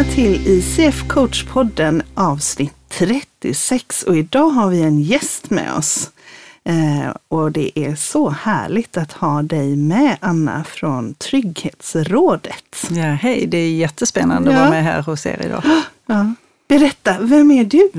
välkomna 0.00 0.14
till 0.14 0.46
ICF 0.46 1.08
Coachpodden 1.08 2.02
avsnitt 2.14 2.74
36 2.88 4.02
och 4.02 4.16
idag 4.16 4.50
har 4.50 4.70
vi 4.70 4.82
en 4.82 5.00
gäst 5.00 5.50
med 5.50 5.72
oss. 5.72 6.10
Eh, 6.64 7.16
och 7.28 7.52
det 7.52 7.78
är 7.78 7.94
så 7.94 8.30
härligt 8.30 8.96
att 8.96 9.12
ha 9.12 9.42
dig 9.42 9.76
med 9.76 10.16
Anna 10.20 10.64
från 10.64 11.14
Trygghetsrådet. 11.14 12.88
Ja, 12.90 13.02
hej, 13.02 13.46
det 13.46 13.58
är 13.58 13.70
jättespännande 13.70 14.50
ja. 14.50 14.56
att 14.56 14.62
vara 14.62 14.70
med 14.70 14.84
här 14.84 15.02
hos 15.02 15.26
er 15.26 15.42
idag. 15.46 15.62
Ja. 16.06 16.34
Berätta, 16.68 17.16
vem 17.20 17.50
är 17.50 17.64
du? 17.64 17.90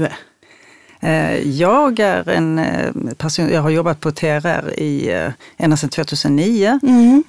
Eh, 1.04 1.50
jag 1.50 2.00
är 2.00 2.30
en 2.30 2.60
eh, 2.60 2.92
person, 3.18 3.50
jag 3.50 3.62
har 3.62 3.70
jobbat 3.70 4.00
på 4.00 4.12
TRR 4.12 4.80
i, 4.80 5.12
eh, 5.12 5.32
ända 5.58 5.78
sedan 5.78 5.90
2009. 5.90 6.80
Mm. 6.84 7.24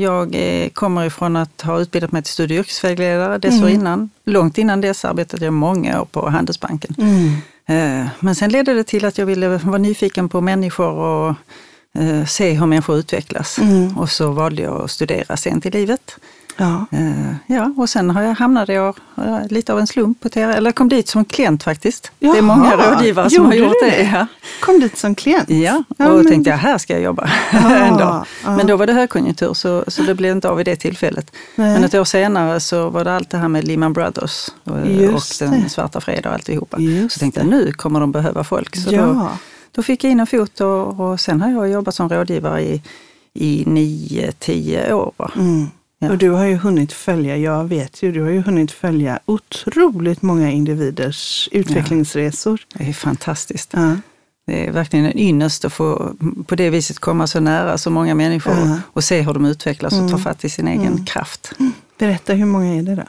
Jag 0.00 0.36
kommer 0.72 1.04
ifrån 1.04 1.36
att 1.36 1.62
ha 1.62 1.80
utbildat 1.80 2.12
mig 2.12 2.22
till 2.22 2.32
studie 2.32 2.54
och 2.54 2.60
yrkesvägledare 2.60 3.38
dessförinnan. 3.38 3.98
Mm. 3.98 4.10
Långt 4.24 4.58
innan 4.58 4.80
dess 4.80 5.04
arbetade 5.04 5.44
jag 5.44 5.54
många 5.54 6.00
år 6.00 6.04
på 6.04 6.28
Handelsbanken. 6.28 6.94
Mm. 6.98 8.08
Men 8.20 8.34
sen 8.34 8.50
ledde 8.50 8.74
det 8.74 8.84
till 8.84 9.04
att 9.04 9.18
jag 9.18 9.26
ville 9.26 9.48
vara 9.48 9.78
nyfiken 9.78 10.28
på 10.28 10.40
människor 10.40 10.92
och 10.92 11.34
se 12.28 12.52
hur 12.52 12.66
människor 12.66 12.96
utvecklas. 12.96 13.58
Mm. 13.58 13.98
Och 13.98 14.10
så 14.10 14.30
valde 14.30 14.62
jag 14.62 14.84
att 14.84 14.90
studera 14.90 15.36
sent 15.36 15.66
i 15.66 15.70
livet. 15.70 16.16
Ja. 16.60 16.86
Uh, 16.92 17.34
ja, 17.46 17.72
och 17.76 17.88
sen 17.88 18.10
har 18.10 18.22
jag 18.22 18.34
hamnat 18.34 18.68
jag, 18.68 18.94
lite 19.48 19.72
av 19.72 19.78
en 19.78 19.86
slump 19.86 20.20
på 20.20 20.28
TR, 20.28 20.38
eller 20.38 20.72
kom 20.72 20.88
dit 20.88 21.08
som 21.08 21.24
klient 21.24 21.62
faktiskt. 21.62 22.12
Jaha, 22.18 22.32
det 22.32 22.38
är 22.38 22.42
många 22.42 22.76
rådgivare 22.76 23.30
som 23.30 23.46
har 23.46 23.54
gjort 23.54 23.74
det. 23.80 23.90
det. 23.90 24.02
Ja. 24.02 24.26
Kom 24.60 24.80
dit 24.80 24.98
som 24.98 25.14
klient? 25.14 25.50
Ja, 25.50 25.82
och 25.88 25.94
ja, 25.96 26.08
men... 26.08 26.26
tänkte 26.26 26.50
jag, 26.50 26.56
här 26.56 26.78
ska 26.78 26.92
jag 26.92 27.02
jobba 27.02 27.30
en 27.52 27.96
dag. 27.98 28.26
Men 28.44 28.66
då 28.66 28.76
var 28.76 28.86
det 28.86 28.92
högkonjunktur 28.92 29.54
så, 29.54 29.84
så 29.88 30.02
det 30.02 30.14
blev 30.14 30.32
inte 30.32 30.48
av 30.48 30.60
i 30.60 30.64
det 30.64 30.76
tillfället. 30.76 31.32
Nej. 31.54 31.72
Men 31.72 31.84
ett 31.84 31.94
år 31.94 32.04
senare 32.04 32.60
så 32.60 32.90
var 32.90 33.04
det 33.04 33.14
allt 33.16 33.30
det 33.30 33.38
här 33.38 33.48
med 33.48 33.64
Lehman 33.64 33.92
Brothers 33.92 34.48
och, 34.64 34.72
och 35.14 35.22
den 35.38 35.70
svarta 35.70 36.00
fredag 36.00 36.28
och 36.28 36.34
alltihopa. 36.34 36.78
Just 36.80 37.14
så 37.14 37.20
tänkte 37.20 37.40
jag, 37.40 37.48
nu 37.48 37.72
kommer 37.72 38.00
de 38.00 38.12
behöva 38.12 38.44
folk. 38.44 38.76
Så 38.76 38.94
ja. 38.94 39.02
då, 39.02 39.30
då 39.72 39.82
fick 39.82 40.04
jag 40.04 40.10
in 40.10 40.20
en 40.20 40.26
fot 40.26 40.60
och, 40.60 41.00
och 41.00 41.20
sen 41.20 41.40
har 41.40 41.50
jag 41.50 41.68
jobbat 41.68 41.94
som 41.94 42.08
rådgivare 42.08 42.62
i, 42.62 42.82
i 43.34 43.64
nio, 43.66 44.32
tio 44.32 44.92
år. 44.92 45.32
Mm. 45.36 45.66
Ja. 45.98 46.10
Och 46.10 46.18
du 46.18 46.30
har 46.30 46.44
ju 46.44 46.56
hunnit 46.56 46.92
följa, 46.92 47.36
jag 47.36 47.64
vet 47.64 48.02
ju, 48.02 48.12
du 48.12 48.22
har 48.22 48.30
ju 48.30 48.40
hunnit 48.40 48.72
följa 48.72 49.18
otroligt 49.24 50.22
många 50.22 50.50
individers 50.50 51.48
utvecklingsresor. 51.52 52.60
Ja, 52.72 52.78
det 52.78 52.88
är 52.88 52.92
fantastiskt. 52.92 53.70
Ja. 53.72 53.96
Det 54.46 54.66
är 54.66 54.72
verkligen 54.72 55.06
en 55.06 55.18
ynnest 55.18 55.64
att 55.64 55.72
få 55.72 56.12
på 56.46 56.54
det 56.54 56.70
viset 56.70 56.98
komma 56.98 57.26
så 57.26 57.40
nära 57.40 57.78
så 57.78 57.90
många 57.90 58.14
människor 58.14 58.54
ja. 58.54 58.80
och 58.92 59.04
se 59.04 59.20
hur 59.20 59.34
de 59.34 59.44
utvecklas 59.44 59.92
och 59.92 59.98
mm. 59.98 60.10
ta 60.10 60.18
fatt 60.18 60.44
i 60.44 60.48
sin 60.48 60.68
egen 60.68 60.86
mm. 60.86 61.04
kraft. 61.04 61.52
Berätta, 61.98 62.32
hur 62.32 62.46
många 62.46 62.74
är 62.74 62.82
det 62.82 62.94
då? 62.94 63.04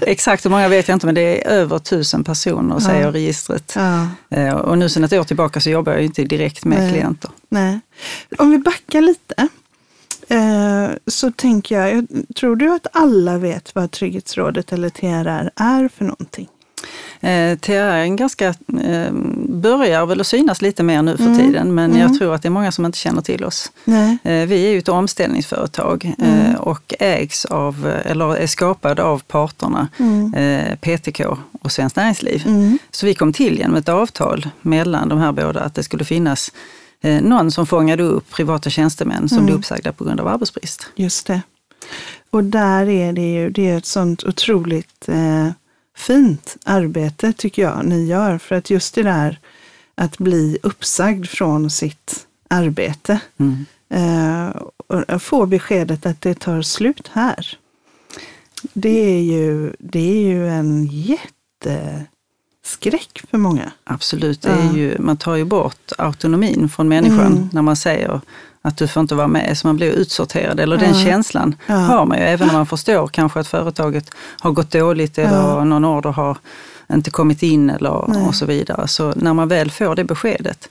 Exakt 0.06 0.44
hur 0.44 0.50
många 0.50 0.68
vet 0.68 0.88
jag 0.88 0.96
inte, 0.96 1.06
men 1.06 1.14
det 1.14 1.46
är 1.46 1.50
över 1.50 1.78
tusen 1.78 2.24
personer, 2.24 2.74
ja. 2.74 2.80
säger 2.80 3.12
registret. 3.12 3.72
Ja. 3.76 4.06
Eh, 4.30 4.54
och 4.54 4.78
nu 4.78 4.88
sedan 4.88 5.04
ett 5.04 5.12
år 5.12 5.24
tillbaka 5.24 5.60
så 5.60 5.70
jobbar 5.70 5.92
jag 5.92 6.04
inte 6.04 6.24
direkt 6.24 6.64
med 6.64 6.78
Nej. 6.78 6.92
klienter. 6.92 7.30
Nej. 7.48 7.80
Om 8.38 8.50
vi 8.50 8.58
backar 8.58 9.00
lite. 9.00 9.48
Eh, 10.30 10.90
så 11.06 11.30
tänker 11.30 11.80
jag, 11.80 12.06
tror 12.36 12.56
du 12.56 12.74
att 12.74 12.86
alla 12.92 13.38
vet 13.38 13.74
vad 13.74 13.90
Trygghetsrådet 13.90 14.72
eller 14.72 14.88
TRR 14.88 15.50
är 15.56 15.88
för 15.88 16.04
någonting? 16.04 16.48
Eh, 17.20 17.58
TRR 17.58 18.16
ganska, 18.16 18.48
eh, 18.82 19.12
börjar 19.48 20.06
väl 20.06 20.20
att 20.20 20.26
synas 20.26 20.62
lite 20.62 20.82
mer 20.82 21.02
nu 21.02 21.16
för 21.16 21.24
mm. 21.24 21.38
tiden, 21.38 21.74
men 21.74 21.90
mm. 21.90 22.02
jag 22.02 22.18
tror 22.18 22.34
att 22.34 22.42
det 22.42 22.48
är 22.48 22.50
många 22.50 22.72
som 22.72 22.86
inte 22.86 22.98
känner 22.98 23.22
till 23.22 23.44
oss. 23.44 23.72
Eh, 24.22 24.46
vi 24.46 24.66
är 24.66 24.70
ju 24.70 24.78
ett 24.78 24.88
omställningsföretag 24.88 26.14
mm. 26.18 26.56
och 26.56 26.94
ägs 26.98 27.44
av, 27.44 27.92
eller 28.04 28.36
är 28.36 28.46
skapade 28.46 29.02
av 29.02 29.18
parterna 29.18 29.88
mm. 29.98 30.32
PTK 30.80 31.36
och 31.62 31.72
Svenskt 31.72 31.96
Näringsliv. 31.96 32.42
Mm. 32.46 32.78
Så 32.90 33.06
vi 33.06 33.14
kom 33.14 33.32
till 33.32 33.58
genom 33.58 33.76
ett 33.76 33.88
avtal 33.88 34.48
mellan 34.62 35.08
de 35.08 35.18
här 35.18 35.32
båda 35.32 35.60
att 35.60 35.74
det 35.74 35.82
skulle 35.82 36.04
finnas 36.04 36.52
någon 37.02 37.50
som 37.50 37.66
fångade 37.66 38.02
upp 38.02 38.30
privata 38.30 38.70
tjänstemän 38.70 39.28
som 39.28 39.38
mm. 39.38 39.46
blev 39.46 39.58
uppsagda 39.58 39.92
på 39.92 40.04
grund 40.04 40.20
av 40.20 40.28
arbetsbrist. 40.28 40.86
Just 40.96 41.26
det. 41.26 41.42
Och 42.30 42.44
där 42.44 42.88
är 42.88 43.12
det 43.12 43.32
ju 43.32 43.50
det 43.50 43.68
är 43.68 43.78
ett 43.78 43.86
sånt 43.86 44.24
otroligt 44.24 45.08
eh, 45.08 45.48
fint 45.96 46.56
arbete 46.64 47.32
tycker 47.32 47.62
jag 47.62 47.84
ni 47.84 48.06
gör. 48.06 48.38
För 48.38 48.54
att 48.54 48.70
just 48.70 48.94
det 48.94 49.02
där 49.02 49.38
att 49.94 50.18
bli 50.18 50.58
uppsagd 50.62 51.26
från 51.26 51.70
sitt 51.70 52.26
arbete 52.48 53.20
mm. 53.38 53.66
eh, 53.88 54.48
och 54.86 55.22
få 55.22 55.46
beskedet 55.46 56.06
att 56.06 56.20
det 56.20 56.34
tar 56.34 56.62
slut 56.62 57.10
här. 57.12 57.58
Det 58.72 59.16
är 59.16 59.22
ju, 59.22 59.72
det 59.78 60.10
är 60.10 60.22
ju 60.22 60.48
en 60.48 60.86
jätte 60.86 62.06
skräck 62.70 63.22
för 63.30 63.38
många. 63.38 63.70
Absolut, 63.84 64.42
det 64.42 64.50
är 64.50 64.72
ju, 64.72 64.96
man 64.98 65.16
tar 65.16 65.36
ju 65.36 65.44
bort 65.44 65.92
autonomin 65.98 66.68
från 66.68 66.88
människan 66.88 67.26
mm. 67.26 67.48
när 67.52 67.62
man 67.62 67.76
säger 67.76 68.20
att 68.62 68.76
du 68.76 68.88
får 68.88 69.00
inte 69.00 69.14
vara 69.14 69.28
med, 69.28 69.58
så 69.58 69.66
man 69.66 69.76
blir 69.76 69.92
utsorterad. 69.92 70.60
Eller 70.60 70.76
den 70.76 70.94
känslan 70.94 71.56
har 71.66 72.06
man 72.06 72.18
ju, 72.18 72.24
även 72.24 72.48
om 72.48 72.54
man 72.54 72.66
förstår 72.66 73.08
kanske 73.08 73.40
att 73.40 73.46
företaget 73.46 74.10
har 74.40 74.50
gått 74.50 74.70
dåligt 74.70 75.18
eller 75.18 75.64
någon 75.64 75.84
order 75.84 76.10
har 76.10 76.38
inte 76.92 77.10
kommit 77.10 77.42
in 77.42 77.70
eller 77.70 78.26
och 78.28 78.34
så 78.34 78.46
vidare. 78.46 78.88
Så 78.88 79.12
när 79.16 79.34
man 79.34 79.48
väl 79.48 79.70
får 79.70 79.94
det 79.94 80.04
beskedet 80.04 80.68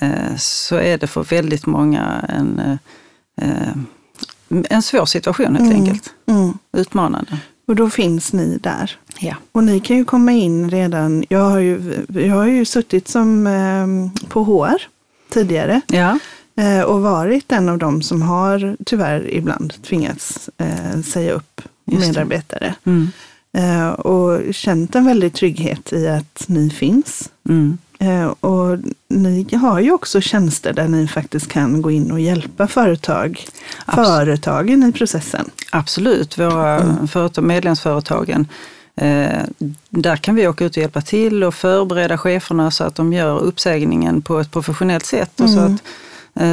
eh, 0.00 0.36
så 0.38 0.76
är 0.76 0.98
det 0.98 1.06
för 1.06 1.22
väldigt 1.22 1.66
många 1.66 2.24
en, 2.28 2.78
eh, 3.40 3.76
en 4.70 4.82
svår 4.82 5.06
situation 5.06 5.56
helt 5.56 5.70
mm. 5.72 5.82
enkelt. 5.82 6.10
Mm. 6.26 6.58
Utmanande. 6.72 7.38
Och 7.68 7.76
då 7.76 7.90
finns 7.90 8.32
ni 8.32 8.58
där. 8.62 8.98
Ja. 9.18 9.34
Och 9.52 9.64
ni 9.64 9.80
kan 9.80 9.96
ju 9.96 10.04
komma 10.04 10.32
in 10.32 10.70
redan, 10.70 11.24
jag 11.28 11.50
har 11.50 11.58
ju, 11.58 12.04
jag 12.08 12.34
har 12.34 12.46
ju 12.46 12.64
suttit 12.64 13.08
som 13.08 13.46
eh, 13.46 14.28
på 14.28 14.44
HR 14.44 14.82
tidigare. 15.28 15.80
Ja. 15.86 16.18
Eh, 16.56 16.82
och 16.82 17.00
varit 17.00 17.52
en 17.52 17.68
av 17.68 17.78
dem 17.78 18.02
som 18.02 18.22
har 18.22 18.76
tyvärr 18.86 19.34
ibland 19.34 19.82
tvingats 19.82 20.50
eh, 20.58 21.00
säga 21.02 21.32
upp 21.32 21.60
medarbetare. 21.84 22.74
Mm. 22.84 23.08
Eh, 23.52 23.88
och 23.88 24.54
känt 24.54 24.94
en 24.94 25.04
väldig 25.04 25.32
trygghet 25.32 25.92
i 25.92 26.08
att 26.08 26.44
ni 26.46 26.70
finns. 26.70 27.30
Mm. 27.48 27.78
Eh, 27.98 28.26
och 28.26 28.78
ni 29.08 29.46
har 29.54 29.80
ju 29.80 29.92
också 29.92 30.20
tjänster 30.20 30.72
där 30.72 30.88
ni 30.88 31.08
faktiskt 31.08 31.48
kan 31.48 31.82
gå 31.82 31.90
in 31.90 32.10
och 32.10 32.20
hjälpa 32.20 32.66
företag, 32.66 33.44
Absolut. 33.86 34.08
företagen 34.08 34.88
i 34.88 34.92
processen. 34.92 35.50
Absolut, 35.72 36.38
våra 36.38 36.80
mm. 36.80 37.08
företag, 37.08 37.44
medlemsföretagen 37.44 38.46
eh, 38.96 39.42
där 39.88 40.16
kan 40.16 40.34
vi 40.34 40.48
åka 40.48 40.64
ut 40.64 40.76
och 40.76 40.82
hjälpa 40.82 41.00
till 41.00 41.44
och 41.44 41.54
förbereda 41.54 42.18
cheferna 42.18 42.70
så 42.70 42.84
att 42.84 42.94
de 42.94 43.12
gör 43.12 43.38
uppsägningen 43.38 44.22
på 44.22 44.38
ett 44.40 44.50
professionellt 44.50 45.06
sätt. 45.06 45.40
Och 45.40 45.50
så 45.50 45.58
mm. 45.58 45.74
att 45.74 45.80
Eh, 45.80 46.07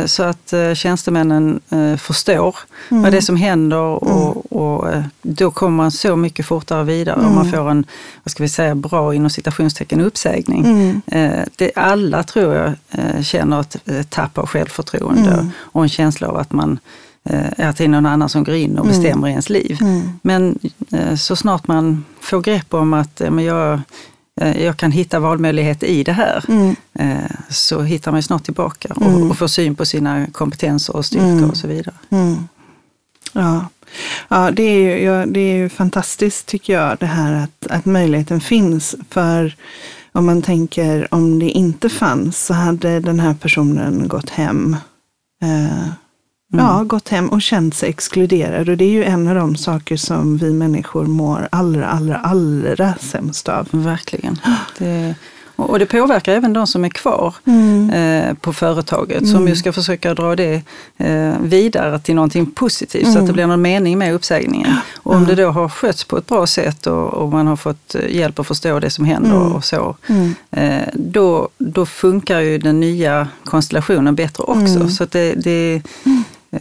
så 0.06 0.24
att 0.24 0.54
eh, 0.54 0.74
tjänstemännen 0.74 1.60
eh, 1.70 1.96
förstår 1.96 2.56
mm. 2.90 3.04
vad 3.04 3.12
det 3.12 3.18
är 3.18 3.22
som 3.22 3.36
händer 3.36 3.78
och, 3.78 4.12
mm. 4.12 4.62
och, 4.62 5.04
då 5.22 5.52
kommer 5.52 5.78
man 5.78 5.92
så 5.92 6.16
mycket 6.16 6.46
fortare 6.46 6.84
vidare 6.84 7.16
mm. 7.16 7.28
och 7.28 7.36
man 7.36 7.52
får 7.52 7.70
en, 7.70 7.86
vad 8.24 8.32
ska 8.32 8.44
vi 8.44 8.50
säga, 8.50 8.76
bra 8.76 9.14
inom 9.14 9.30
citationstecken 9.30 10.02
uppsägning. 10.02 10.66
Mm. 10.66 11.46
Det, 11.56 11.72
alla 11.76 12.24
tror 12.24 12.56
jag 12.56 12.74
känner 13.26 13.60
ett 13.60 14.10
tapp 14.10 14.38
av 14.38 14.48
självförtroende 14.48 15.32
mm. 15.32 15.52
och 15.58 15.84
en 15.84 15.90
känsla 15.90 16.28
av 16.28 16.38
att 16.38 16.52
man 16.52 16.80
att 17.58 17.78
det 17.78 17.84
är 17.84 17.88
någon 17.88 18.06
annan 18.06 18.30
som 18.30 18.44
går 18.44 18.56
in 18.56 18.78
och 18.78 18.86
mm. 18.86 19.02
bestämmer 19.02 19.28
i 19.28 19.32
ens 19.32 19.50
liv. 19.50 19.80
Men 20.22 20.60
så 21.18 21.36
snart 21.36 21.68
man 21.68 22.06
får 22.22 22.42
grepp 22.42 22.74
om 22.74 22.94
att 22.94 23.22
men 23.30 23.46
jag, 23.46 23.74
Eh, 23.74 23.80
jag 24.42 24.78
kan 24.78 24.92
hitta 24.92 25.20
valmöjlighet 25.20 25.84
i 25.84 26.04
det 26.04 26.12
här, 26.12 26.46
mm. 26.48 26.76
Eh, 27.00 27.32
så 27.50 27.82
hittar 27.82 28.12
man 28.12 28.24
snart 28.24 28.44
tillbaka 28.44 28.94
och, 28.96 29.02
mm. 29.02 29.32
och 29.32 29.38
får 29.38 29.48
syn 29.48 29.76
på 29.76 29.86
sina 29.86 30.28
kompetenser 30.28 30.96
och 30.96 31.06
styrkor 31.06 31.30
mm. 31.30 31.50
och 31.50 31.58
så 31.58 31.68
vidare. 31.68 31.96
Mm. 32.10 32.48
Ja, 33.34 33.66
ja, 34.28 34.52
det, 34.52 34.64
är 34.64 34.80
ju, 34.80 35.04
ja 35.04 35.26
det 35.26 35.40
är 35.40 35.56
ju 35.56 35.70
fantastiskt 35.70 36.46
tycker 36.46 36.74
jag 36.74 36.98
det 37.00 37.06
här 37.06 37.44
att, 37.44 37.68
att 37.68 37.86
möjligheten 37.86 38.42
finns. 38.42 38.96
För 39.10 39.56
om 40.12 40.26
man 40.26 40.42
tänker 40.42 41.14
om 41.14 41.40
det 41.40 41.50
inte 41.50 41.90
fanns 41.90 42.46
så 42.46 42.54
hade 42.54 43.00
den 43.00 43.20
här 43.20 43.34
personen 43.34 44.08
gått 44.08 44.30
hem 44.30 44.78
eh, 45.42 45.88
Mm. 46.60 46.66
Ja, 46.66 46.84
gått 46.84 47.10
hem 47.10 47.30
och 47.30 47.42
känt 47.42 47.76
sig 47.76 47.90
exkluderad. 47.90 48.70
Och 48.70 48.78
det 48.78 48.86
är 48.86 48.90
ju 48.90 49.04
en 49.04 49.28
av 49.28 49.36
de 49.36 49.56
saker 49.56 49.98
som 49.98 50.38
vi 50.38 50.54
människor 50.54 51.06
mår 51.06 51.48
allra, 51.52 51.86
allra, 51.86 52.18
allra 52.18 52.94
sämst 53.00 53.50
av. 53.50 53.68
Verkligen. 53.72 54.40
Det, 54.78 55.16
och 55.56 55.80
det 55.80 55.86
påverkar 55.86 56.34
även 56.34 56.54
de 56.54 56.68
som 56.68 56.86
är 56.86 56.90
kvar 56.90 57.36
mm. 57.46 57.90
eh, 57.90 58.34
på 58.34 58.54
företaget 58.54 59.22
mm. 59.22 59.32
som 59.32 59.48
ju 59.48 59.56
ska 59.56 59.74
försöka 59.74 60.14
dra 60.14 60.36
det 60.36 60.62
eh, 60.98 61.34
vidare 61.42 62.00
till 62.00 62.16
någonting 62.16 62.46
positivt 62.52 63.04
så 63.04 63.10
att 63.10 63.16
det 63.16 63.20
mm. 63.20 63.34
blir 63.34 63.48
någon 63.48 63.62
mening 63.62 63.98
med 63.98 64.14
uppsägningen. 64.14 64.74
Och 64.98 65.16
om 65.16 65.26
det 65.26 65.36
då 65.36 65.50
har 65.50 65.70
skötts 65.70 66.04
på 66.04 66.18
ett 66.18 66.28
bra 66.28 66.48
sätt 66.48 66.88
och, 66.88 67.14
och 67.14 67.32
man 67.32 67.48
har 67.48 67.56
fått 67.56 67.96
eh, 67.96 68.16
hjälp 68.16 68.40
att 68.40 68.48
förstå 68.48 68.80
det 68.80 68.90
som 68.90 69.06
händer 69.06 69.36
mm. 69.36 69.52
och 69.52 69.66
så, 69.66 69.96
mm. 70.08 70.36
eh, 70.52 70.88
då, 70.94 71.50
då 71.58 71.86
funkar 71.86 72.40
ju 72.40 72.58
den 72.58 72.80
nya 72.80 73.28
konstellationen 73.44 74.16
bättre 74.16 74.44
också. 74.44 74.90
Så 74.90 75.06
det, 75.06 75.34
det 75.34 75.82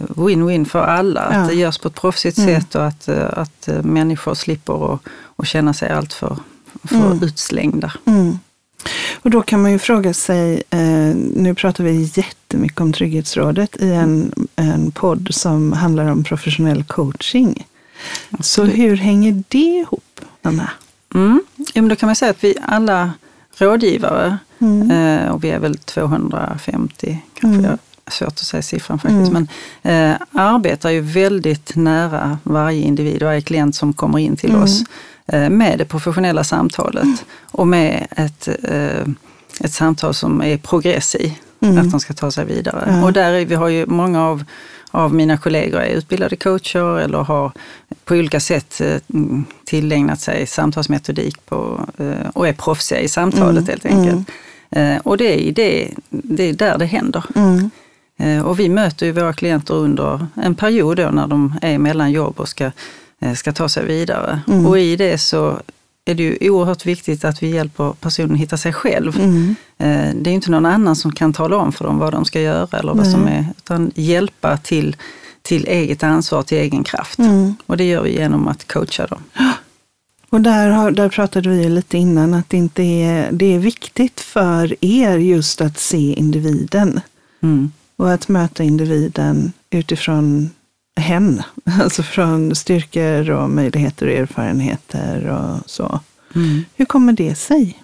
win-win 0.00 0.64
för 0.64 0.82
alla. 0.84 1.28
Ja. 1.32 1.36
Att 1.38 1.48
det 1.48 1.54
görs 1.54 1.78
på 1.78 1.88
ett 1.88 1.94
proffsigt 1.94 2.38
Mm. 2.38 2.60
sätt 2.60 2.74
och 2.74 2.86
att, 2.86 3.08
eh, 3.08 3.26
att 3.32 3.68
eh, 3.68 3.82
människor 3.82 4.34
slipper 4.34 4.94
att, 4.94 5.00
att 5.36 5.46
känna 5.48 5.74
sig 5.74 5.88
alltför 5.90 6.36
för 6.84 6.96
Mm. 6.96 7.22
utslängda. 7.22 7.92
Mm. 8.04 8.38
Och 9.22 9.30
då 9.30 9.42
kan 9.42 9.62
man 9.62 9.70
ju 9.72 9.78
fråga 9.78 10.14
sig, 10.14 10.62
eh, 10.70 11.14
nu 11.36 11.54
pratar 11.56 11.84
vi 11.84 12.10
jättemycket 12.14 12.80
om 12.80 12.92
Trygghetsrådet 12.92 13.76
i 13.82 13.92
en, 13.92 14.32
en 14.56 14.90
podd 14.90 15.28
som 15.30 15.72
handlar 15.72 16.06
om 16.10 16.24
professionell 16.24 16.84
coaching. 16.84 17.66
Så 18.40 18.64
hur 18.64 18.96
hänger 18.96 19.42
det 19.48 19.58
ihop, 19.58 20.20
Anna? 20.42 20.70
Mm. 21.14 21.42
Jo, 21.56 21.64
men 21.82 21.88
då 21.88 21.96
kan 21.96 22.06
man 22.06 22.16
säga 22.16 22.30
att 22.30 22.44
vi 22.44 22.54
alla 22.62 23.12
rådgivare, 23.58 24.38
Mm. 24.58 24.90
eh, 24.90 25.28
och 25.30 25.44
vi 25.44 25.50
är 25.50 25.58
väl 25.58 25.78
250, 25.78 27.18
kanske 27.40 27.58
Mm. 27.68 27.78
Svårt 28.10 28.28
att 28.28 28.38
säga 28.38 28.62
siffran 28.62 28.98
faktiskt, 28.98 29.30
Mm. 29.30 29.46
men 29.82 30.12
eh, 30.12 30.16
arbetar 30.32 30.90
ju 30.90 31.00
väldigt 31.00 31.76
nära 31.76 32.38
varje 32.42 32.80
individ 32.80 33.22
och 33.22 33.26
varje 33.26 33.40
klient 33.40 33.74
som 33.76 33.92
kommer 33.92 34.18
in 34.18 34.36
till 34.36 34.50
Mm. 34.50 34.62
oss 34.62 34.82
eh, 35.26 35.50
med 35.50 35.78
det 35.78 35.84
professionella 35.84 36.44
samtalet 36.44 37.24
och 37.50 37.66
med 37.68 38.06
ett, 38.16 38.48
eh, 38.62 39.08
ett 39.60 39.72
samtal 39.72 40.14
som 40.14 40.42
är 40.42 40.56
progress 40.58 41.14
i, 41.14 41.38
Mm. 41.60 41.78
att 41.78 41.90
de 41.90 42.00
ska 42.00 42.12
ta 42.14 42.30
sig 42.30 42.44
vidare. 42.44 43.02
Och 43.04 43.12
där 43.12 43.32
är, 43.32 43.44
vi 43.44 43.54
har 43.54 43.68
ju 43.68 43.86
många 43.86 44.22
av, 44.24 44.44
av 44.90 45.14
mina 45.14 45.36
kollegor 45.36 45.80
är 45.80 45.88
utbildade 45.88 46.36
coacher 46.36 46.98
eller 46.98 47.18
har 47.18 47.52
på 48.04 48.14
olika 48.14 48.40
sätt 48.40 48.80
eh, 48.80 48.96
mm, 49.14 49.44
tillägnat 49.64 50.20
sig 50.20 50.46
samtalsmetodik 50.46 51.46
på, 51.46 51.88
eh, 51.98 52.28
och 52.34 52.48
är 52.48 52.52
proffsiga 52.52 53.00
i 53.00 53.08
samtalet 53.08 53.50
Mm. 53.58 53.66
helt 53.68 53.86
enkelt. 53.86 54.28
Eh, 54.70 54.96
Och 55.04 55.16
det 55.16 55.48
är, 55.48 55.52
det, 55.52 55.90
det 56.10 56.48
är 56.48 56.52
där 56.52 56.78
det 56.78 56.86
händer. 56.86 57.24
Mm. 57.34 57.70
Eh, 58.18 58.42
Och 58.46 58.58
vi 58.60 58.68
möter 58.68 59.06
ju 59.06 59.12
våra 59.12 59.32
klienter 59.32 59.74
under 59.74 60.26
en 60.34 60.54
period 60.54 60.96
då 60.96 61.10
när 61.10 61.26
de 61.26 61.54
är 61.62 61.78
mellan 61.78 62.12
jobb 62.12 62.40
och 62.40 62.48
ska, 62.48 62.70
eh, 63.20 63.34
ska 63.34 63.52
ta 63.52 63.68
sig 63.68 63.84
vidare. 63.86 64.40
Mm. 64.48 64.66
Och 64.66 64.78
i 64.78 64.96
det 64.96 65.18
så 65.18 65.60
är 66.04 66.14
det 66.14 66.22
ju 66.22 66.50
oerhört 66.50 66.86
viktigt 66.86 67.24
att 67.24 67.42
vi 67.42 67.50
hjälper 67.54 67.92
personen 68.00 68.34
hitta 68.36 68.56
sig 68.56 68.72
själv. 68.72 69.16
Mm. 69.20 69.54
Eh, 69.78 70.14
Det 70.22 70.30
är 70.30 70.34
inte 70.34 70.50
någon 70.50 70.66
annan 70.66 70.96
som 70.96 71.12
kan 71.12 71.32
tala 71.32 71.56
om 71.56 71.72
för 71.72 71.84
dem 71.84 71.98
vad 71.98 72.12
de 72.12 72.24
ska 72.24 72.40
göra 72.40 72.78
eller 72.78 72.94
vad 72.94 73.02
Nej. 73.02 73.12
som 73.12 73.26
är, 73.26 73.46
utan 73.58 73.92
hjälpa 73.94 74.56
till, 74.56 74.96
till 75.42 75.66
eget 75.66 76.02
ansvar, 76.02 76.42
till 76.42 76.58
egen 76.58 76.84
kraft. 76.84 77.18
Mm. 77.18 77.54
Och 77.66 77.76
det 77.76 77.84
gör 77.84 78.02
vi 78.02 78.16
genom 78.18 78.48
att 78.48 78.72
coacha 78.72 79.06
dem. 79.06 79.22
Och 80.30 80.40
där, 80.40 80.70
har, 80.70 80.90
där 80.90 81.08
pratade 81.08 81.48
vi 81.48 81.62
ju 81.62 81.68
lite 81.68 81.98
innan 81.98 82.34
att 82.34 82.50
det, 82.50 82.56
inte 82.56 82.82
är, 82.82 83.32
det 83.32 83.54
är 83.54 83.58
viktigt 83.58 84.20
för 84.20 84.74
er 84.84 85.16
just 85.18 85.60
att 85.60 85.78
se 85.78 86.14
individen 86.14 87.00
Mm. 87.42 87.72
Och 87.96 88.12
att 88.12 88.28
möta 88.28 88.62
individen 88.62 89.52
utifrån 89.70 90.50
hen. 90.96 91.42
Alltså 91.82 92.02
från 92.02 92.54
styrkor 92.54 93.30
och 93.30 93.50
möjligheter 93.50 94.06
och 94.06 94.12
erfarenheter 94.12 95.26
och 95.28 95.70
så. 95.70 96.00
Mm. 96.34 96.64
Hur 96.74 96.84
kommer 96.84 97.12
det 97.12 97.34
sig? 97.34 97.78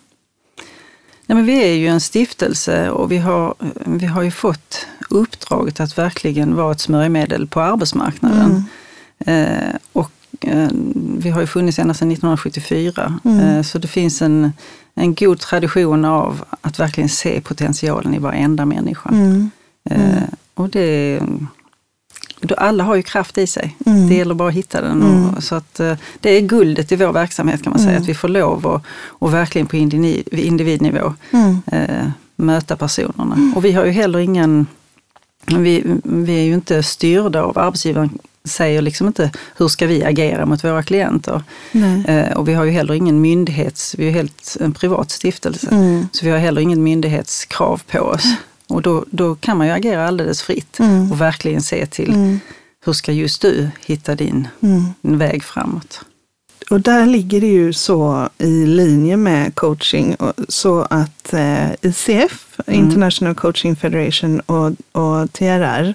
Nej, 1.26 1.36
men 1.36 1.46
vi 1.46 1.64
är 1.64 1.74
ju 1.74 1.86
en 1.86 2.00
stiftelse 2.00 2.90
och 2.90 3.12
vi 3.12 3.18
har, 3.18 3.54
vi 3.86 4.06
har 4.06 4.22
ju 4.22 4.30
fått 4.30 4.86
uppdraget 5.10 5.80
att 5.80 5.98
verkligen 5.98 6.54
vara 6.56 6.72
ett 6.72 6.80
smörjmedel 6.80 7.46
på 7.46 7.60
arbetsmarknaden. 7.60 8.64
Eh, 9.26 9.74
och 9.92 10.10
eh, 10.40 10.68
vi 11.18 11.30
har 11.30 11.40
ju 11.40 11.46
funnits 11.46 11.78
ända 11.78 11.94
sedan 11.94 12.10
1974, 12.10 13.20
Mm. 13.24 13.38
eh, 13.40 13.62
så 13.62 13.78
det 13.78 13.88
finns 13.88 14.22
en, 14.22 14.52
en 14.94 15.14
god 15.14 15.38
tradition 15.40 16.04
av 16.04 16.44
att 16.60 16.78
verkligen 16.80 17.08
se 17.08 17.40
potentialen 17.40 18.14
i 18.14 18.18
varenda 18.18 18.64
människa. 18.66 19.08
Mm. 19.08 19.50
Eh, 19.90 20.22
och 20.54 20.68
det, 20.68 21.20
då 22.40 22.54
alla 22.54 22.84
har 22.84 22.94
ju 22.94 23.02
kraft 23.02 23.38
i 23.38 23.46
sig. 23.46 23.76
Mm. 23.86 24.08
Det 24.08 24.14
gäller 24.14 24.34
bara 24.34 24.48
att 24.48 24.54
hitta 24.54 24.80
den. 24.80 25.02
Mm. 25.02 25.28
Och, 25.28 25.42
så 25.44 25.54
att, 25.54 25.80
eh, 25.80 25.94
det 26.20 26.30
är 26.30 26.40
guldet 26.40 26.92
i 26.92 26.96
vår 26.96 27.12
verksamhet 27.12 27.62
kan 27.62 27.70
man 27.70 27.78
säga, 27.80 27.90
Mm. 27.90 28.02
att 28.02 28.08
vi 28.08 28.14
får 28.14 28.28
lov 28.28 28.66
att 28.66 28.82
och 29.08 29.34
verkligen 29.34 29.66
på 29.66 29.76
individ, 29.76 30.28
individnivå 30.32 31.14
Mm. 31.30 31.62
eh, 31.66 32.10
möta 32.36 32.76
personerna. 32.76 33.52
Och 33.56 33.64
vi 33.64 33.72
har 33.72 33.84
ju 33.84 33.90
heller 33.90 34.18
ingen, 34.18 34.66
vi, 35.46 35.84
vi 36.04 36.40
är 36.40 36.44
ju 36.44 36.54
inte 36.54 36.82
styrda 36.82 37.42
av 37.42 37.58
arbetsgivaren 37.58 38.18
säger 38.44 38.82
liksom 38.82 39.06
inte 39.06 39.30
hur 39.56 39.68
ska 39.68 39.86
vi 39.86 40.04
agera 40.04 40.46
mot 40.46 40.64
våra 40.64 40.82
klienter. 40.82 41.42
Eh, 42.06 42.32
och 42.36 42.48
vi 42.48 42.54
har 42.54 42.64
ju 42.64 42.70
heller 42.70 42.94
ingen 42.94 43.20
myndighets, 43.20 43.94
vi 43.98 44.06
är 44.08 44.10
helt 44.10 44.56
en 44.60 44.72
privat 44.72 45.10
stiftelse. 45.10 45.68
Mm. 45.70 46.08
Så 46.12 46.24
vi 46.24 46.30
har 46.30 46.38
heller 46.38 46.60
ingen 46.60 46.82
myndighetskrav 46.82 47.82
på 47.90 47.98
oss. 48.00 48.24
Och 48.70 48.82
då, 48.82 49.04
då 49.10 49.34
kan 49.34 49.56
man 49.58 49.66
ju 49.66 49.72
agera 49.72 50.08
alldeles 50.08 50.42
fritt 50.42 50.78
Mm. 50.80 51.12
och 51.12 51.20
verkligen 51.20 51.62
se 51.62 51.86
till 51.86 52.10
Mm. 52.14 52.40
hur 52.84 52.92
ska 52.92 53.12
just 53.12 53.42
du 53.42 53.70
hitta 53.86 54.14
din, 54.14 54.48
Mm. 54.62 54.84
din 55.02 55.18
väg 55.18 55.44
framåt. 55.44 56.00
Och 56.70 56.80
där 56.80 57.06
ligger 57.06 57.40
det 57.40 57.46
ju 57.46 57.72
så 57.72 58.28
i 58.38 58.66
linje 58.66 59.16
med 59.16 59.54
coaching 59.54 60.16
så 60.48 60.86
att 60.90 61.32
eh, 61.32 61.70
ICF, 61.82 62.46
Mm. 62.66 62.80
International 62.80 63.34
Coaching 63.34 63.76
Federation 63.76 64.40
och, 64.40 64.66
och 64.92 65.32
TRR 65.32 65.94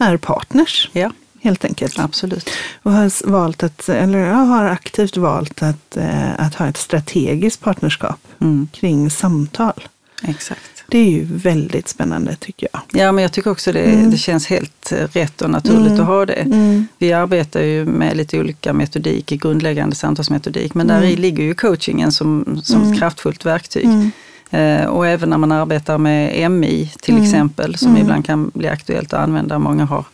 är 0.00 0.16
partners 0.16 0.90
Ja, 0.92 1.10
helt 1.42 1.64
enkelt. 1.64 1.98
absolut. 1.98 2.50
Och 2.82 2.92
har 2.92 3.30
valt 3.30 3.62
att, 3.62 3.88
eller 3.88 4.18
jag 4.18 4.34
har 4.34 4.64
aktivt 4.64 5.16
valt 5.16 5.62
att, 5.62 5.96
eh, 5.96 6.32
att 6.40 6.54
ha 6.54 6.66
ett 6.66 6.76
strategiskt 6.76 7.60
partnerskap 7.60 8.20
Mm, 8.40 8.68
kring 8.72 9.10
samtal. 9.10 9.88
exakt. 10.22 10.73
Det 10.94 10.98
är 10.98 11.10
ju 11.10 11.24
väldigt 11.24 11.88
spännande 11.88 12.36
tycker 12.40 12.68
jag. 12.72 13.00
Ja, 13.00 13.12
men 13.12 13.22
jag 13.22 13.32
tycker 13.32 13.50
också 13.50 13.72
det, 13.72 13.80
Mm. 13.84 14.10
det 14.10 14.16
känns 14.16 14.46
helt 14.46 14.92
eh, 14.92 15.08
rätt 15.12 15.42
och 15.42 15.50
naturligt 15.50 15.86
Mm. 15.90 16.00
att 16.00 16.06
ha 16.06 16.26
det. 16.26 16.32
Mm. 16.34 16.86
Vi 16.98 17.12
arbetar 17.12 17.60
ju 17.62 17.84
med 17.84 18.16
lite 18.16 18.40
olika 18.40 18.72
metodik, 18.72 19.26
grundläggande 19.30 19.96
samtalsmetodik, 19.96 20.74
men 20.74 20.86
där 20.86 21.02
Mm. 21.02 21.18
ligger 21.20 21.44
ju 21.44 21.54
coachingen 21.54 22.12
som, 22.12 22.60
som 22.64 22.80
Mm. 22.80 22.92
ett 22.92 22.98
kraftfullt 22.98 23.44
verktyg. 23.46 23.84
Mm. 23.84 24.10
Eh, 24.50 24.86
och 24.86 25.06
även 25.06 25.30
när 25.30 25.38
man 25.38 25.52
arbetar 25.52 25.98
med 25.98 26.50
MI 26.50 26.92
till 27.02 27.14
Mm. 27.14 27.24
exempel, 27.26 27.76
som 27.76 27.88
Mm. 27.88 28.02
ibland 28.02 28.26
kan 28.26 28.50
bli 28.54 28.68
aktuellt 28.68 29.12
att 29.12 29.20
använda. 29.20 29.58
Många 29.58 29.84
har, 29.84 30.04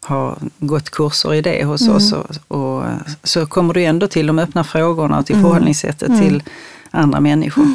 har 0.00 0.38
gått 0.58 0.90
kurser 0.90 1.34
i 1.34 1.42
det 1.42 1.64
hos 1.64 1.82
Mm. 1.82 1.96
oss. 1.96 2.12
Och, 2.12 2.36
och, 2.48 2.84
så 3.22 3.46
kommer 3.46 3.74
du 3.74 3.84
ändå 3.84 4.06
till 4.08 4.26
de 4.26 4.38
öppna 4.38 4.64
frågorna 4.64 5.18
och 5.18 5.26
till 5.26 5.34
Mm. 5.36 5.44
förhållningssättet 5.46 6.08
Mm. 6.08 6.20
till 6.20 6.42
andra 6.90 7.20
människor. 7.20 7.66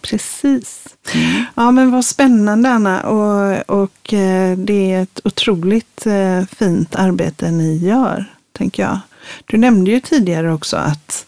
Precis. 0.00 0.96
Mm. 1.14 1.44
Ja 1.54 1.70
men 1.70 1.90
vad 1.90 2.04
spännande 2.04 2.68
Anna 2.68 3.00
och, 3.00 3.70
och 3.82 4.14
eh, 4.14 4.58
det 4.58 4.92
är 4.92 5.02
ett 5.02 5.20
otroligt 5.24 6.06
eh, 6.06 6.42
fint 6.58 6.94
arbete 6.94 7.50
ni 7.50 7.76
gör, 7.76 8.24
tänker 8.52 8.82
jag. 8.82 8.98
Du 9.44 9.56
nämnde 9.56 9.90
ju 9.90 10.00
tidigare 10.00 10.52
också 10.52 10.76
att, 10.76 11.26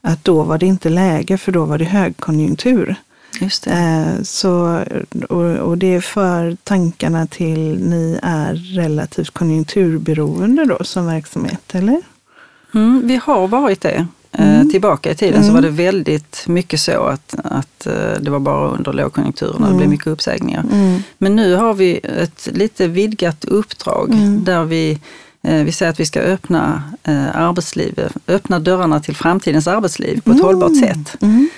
att 0.00 0.24
då 0.24 0.42
var 0.42 0.58
det 0.58 0.66
inte 0.66 0.88
läge 0.88 1.38
för 1.38 1.52
då 1.52 1.64
var 1.64 1.78
det 1.78 1.84
högkonjunktur. 1.84 2.96
Just 3.40 3.64
det. 3.64 3.70
Eh, 3.70 4.22
så, 4.22 4.84
och, 5.28 5.56
och 5.56 5.78
det 5.78 6.00
för 6.00 6.56
tankarna 6.64 7.26
till 7.26 7.88
ni 7.88 8.18
är 8.22 8.54
relativt 8.54 9.30
konjunkturberoende 9.30 10.64
då 10.64 10.84
som 10.84 11.06
verksamhet, 11.06 11.74
eller? 11.74 12.02
Mm, 12.74 13.06
vi 13.06 13.16
har 13.16 13.48
varit 13.48 13.80
det. 13.80 14.06
Eh, 14.32 14.54
Mm. 14.54 14.70
Tillbaka 14.70 15.10
i 15.10 15.14
tiden 15.14 15.42
så 15.42 15.50
Mm. 15.50 15.54
var 15.54 15.62
det 15.62 15.68
väldigt 15.70 16.44
mycket 16.48 16.80
så 16.80 17.02
att, 17.02 17.34
att 17.44 17.86
eh, 17.86 18.20
det 18.20 18.30
var 18.30 18.38
bara 18.38 18.68
under 18.70 18.92
lågkonjunkturen 18.92 19.54
och 19.54 19.60
det 19.60 19.66
Mm. 19.66 19.76
blev 19.76 19.88
mycket 19.90 20.06
uppsägningar. 20.06 20.64
Mm. 20.72 21.02
Men 21.18 21.36
nu 21.36 21.54
har 21.54 21.74
vi 21.74 22.00
ett 22.04 22.48
lite 22.52 22.86
vidgat 22.88 23.44
uppdrag 23.44 24.10
Mm. 24.10 24.44
där 24.44 24.64
vi, 24.64 24.98
eh, 25.42 25.64
vi 25.64 25.72
säger 25.72 25.92
att 25.92 26.00
vi 26.00 26.06
ska 26.06 26.20
öppna 26.20 26.82
arbetslivet, 27.34 28.12
öppna 28.28 28.58
dörrarna 28.58 29.00
till 29.00 29.16
framtidens 29.16 29.66
arbetsliv 29.68 30.20
på 30.20 30.30
ett 30.30 30.36
Mm. 30.36 30.46
hållbart 30.46 30.78
sätt. 30.80 31.16
Mm. 31.22 31.48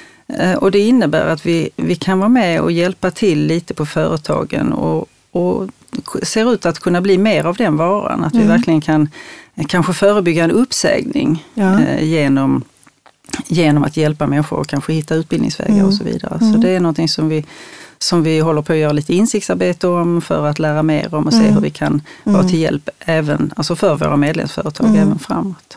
Och 0.58 0.70
det 0.70 0.78
innebär 0.78 1.26
att 1.26 1.46
vi, 1.46 1.70
vi 1.76 1.94
kan 1.96 2.18
vara 2.18 2.28
med 2.28 2.60
och 2.60 2.72
hjälpa 2.72 3.10
till 3.10 3.46
lite 3.46 3.74
på 3.74 3.86
företagen 3.86 4.72
och, 4.72 5.08
och 5.34 5.68
ser 6.22 6.52
ut 6.52 6.66
att 6.66 6.78
kunna 6.78 7.00
bli 7.00 7.18
mer 7.18 7.44
av 7.44 7.56
den 7.56 7.76
varan. 7.76 8.24
Att 8.24 8.34
vi 8.34 8.38
Mm. 8.42 8.48
verkligen 8.48 8.80
kan 8.80 9.08
kanske 9.68 9.92
förebygga 9.92 10.44
en 10.44 10.50
uppsägning 10.50 11.44
Ja. 11.54 11.80
eh, 11.80 12.04
genom, 12.04 12.62
genom 13.46 13.84
att 13.84 13.96
hjälpa 13.96 14.26
människor 14.26 14.58
och 14.58 14.66
kanske 14.66 14.92
hitta 14.92 15.14
utbildningsvägar 15.14 15.74
Mm. 15.74 15.86
och 15.86 15.94
så 15.94 16.04
vidare. 16.04 16.38
Mm. 16.40 16.52
Så 16.52 16.58
det 16.58 16.70
är 16.70 16.80
någonting 16.80 17.08
som 17.08 17.28
vi, 17.28 17.44
som 17.98 18.22
vi 18.22 18.38
håller 18.40 18.62
på 18.62 18.72
att 18.72 18.78
göra 18.78 18.92
lite 18.92 19.14
insiktsarbete 19.14 19.88
om 19.88 20.20
för 20.20 20.46
att 20.46 20.58
lära 20.58 20.82
mer 20.82 21.14
om 21.14 21.26
och 21.26 21.32
se 21.32 21.38
Mm. 21.40 21.54
hur 21.54 21.60
vi 21.60 21.70
kan 21.70 22.02
vara 22.24 22.36
Mm. 22.38 22.48
till 22.50 22.60
hjälp 22.60 22.88
även, 23.00 23.52
alltså 23.56 23.76
för 23.76 23.96
våra 23.96 24.16
medlemsföretag 24.16 24.86
Mm. 24.86 25.00
även 25.00 25.18
framåt. 25.18 25.76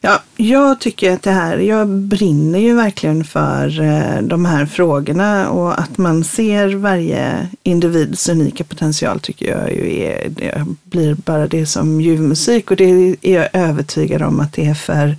Ja, 0.00 0.22
jag 0.36 0.80
tycker 0.80 1.12
att 1.12 1.22
det 1.22 1.30
här, 1.30 1.58
jag 1.58 1.88
brinner 1.88 2.58
ju 2.58 2.74
verkligen 2.74 3.24
för 3.24 3.80
eh, 3.80 4.22
de 4.22 4.44
här 4.44 4.66
frågorna 4.66 5.50
och 5.50 5.80
att 5.80 5.98
man 5.98 6.24
ser 6.24 6.74
varje 6.74 7.48
individs 7.62 8.28
unika 8.28 8.64
potential 8.64 9.20
tycker 9.20 9.58
jag 9.58 9.74
ju 9.74 10.02
är, 10.02 10.28
det 10.28 10.64
blir 10.84 11.14
bara 11.14 11.46
det 11.46 11.66
som 11.66 12.00
ljuv 12.00 12.20
musik 12.20 12.70
och 12.70 12.76
det 12.76 13.16
är 13.22 13.34
jag 13.34 13.48
övertygad 13.52 14.22
om 14.22 14.40
att 14.40 14.52
det 14.52 14.66
är 14.66 14.74
för 14.74 15.16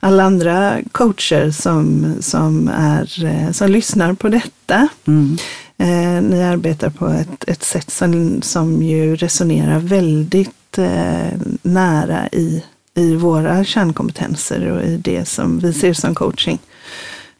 alla 0.00 0.24
andra 0.24 0.78
coacher 0.92 1.50
som, 1.50 2.14
som, 2.20 2.68
är, 2.68 3.24
eh, 3.24 3.50
som 3.50 3.70
lyssnar 3.70 4.12
på 4.12 4.28
detta. 4.28 4.88
Mm. 5.06 5.36
Eh, 5.78 6.22
ni 6.22 6.42
arbetar 6.42 6.90
på 6.90 7.08
ett, 7.08 7.44
ett 7.46 7.64
sätt 7.64 7.90
som, 7.90 8.42
som 8.42 8.82
ju 8.82 9.16
resonerar 9.16 9.78
väldigt 9.78 10.78
eh, 10.78 11.40
nära 11.62 12.28
i, 12.28 12.64
i 12.94 13.16
våra 13.16 13.64
kärnkompetenser 13.64 14.70
och 14.70 14.82
i 14.82 14.96
det 14.96 15.28
som 15.28 15.58
vi 15.58 15.72
ser 15.72 15.92
som 15.92 16.14
coaching. 16.14 16.58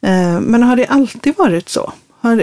Eh, 0.00 0.40
men 0.40 0.62
har 0.62 0.76
det 0.76 0.86
alltid 0.86 1.36
varit 1.36 1.68
så? 1.68 1.92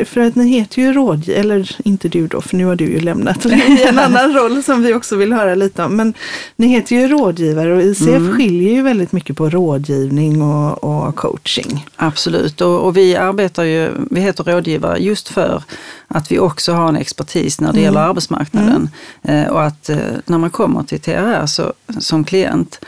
För 0.06 0.20
att 0.20 0.36
ni 0.36 0.48
heter 0.48 0.82
ju 0.82 0.94
rådgivare, 0.94 1.40
eller 1.40 1.76
inte 1.84 2.10
du 2.10 2.28
då, 2.28 2.42
för 2.42 2.58
nu 2.58 2.66
har 2.66 2.76
du 2.76 2.86
ju 2.86 3.00
lämnat 3.00 3.46
i 3.46 3.84
en 3.88 4.00
annan 4.00 4.34
roll 4.36 4.64
som 4.64 4.82
vi 4.82 4.94
också 4.94 5.16
vill 5.16 5.34
höra 5.34 5.56
lite 5.56 5.84
om. 5.84 5.96
Men 5.96 6.14
ni 6.56 6.68
heter 6.68 6.96
ju 6.96 7.08
rådgivare 7.08 7.76
och 7.76 7.82
ICF 7.82 8.08
mm. 8.08 8.38
skiljer 8.38 8.74
ju 8.74 8.82
väldigt 8.82 9.12
mycket 9.12 9.38
på 9.38 9.50
rådgivning 9.50 10.42
och, 10.42 10.84
och 10.84 11.16
coaching. 11.16 11.86
Absolut, 11.96 12.62
och, 12.62 12.80
och, 12.80 12.98
vi 12.98 13.16
arbetar 13.16 13.64
ju, 13.64 13.90
vi 14.12 14.22
heter 14.22 14.44
rådgivare 14.44 14.98
just 14.98 15.28
för 15.28 15.64
att 16.08 16.32
vi 16.32 16.40
också 16.40 16.74
har 16.74 16.90
en 16.90 16.96
expertis 16.96 17.62
när 17.62 17.68
det 17.68 17.80
mm. 17.80 17.84
gäller 17.84 18.02
arbetsmarknaden. 18.02 18.90
Mm. 19.22 19.46
Eh, 19.46 19.52
och 19.52 19.64
att 19.64 19.90
eh, 19.90 19.98
när 20.26 20.38
man 20.38 20.50
kommer 20.50 20.84
till 20.84 21.00
TRR 21.00 21.46
så, 21.46 21.74
som 22.00 22.24
klient 22.24 22.80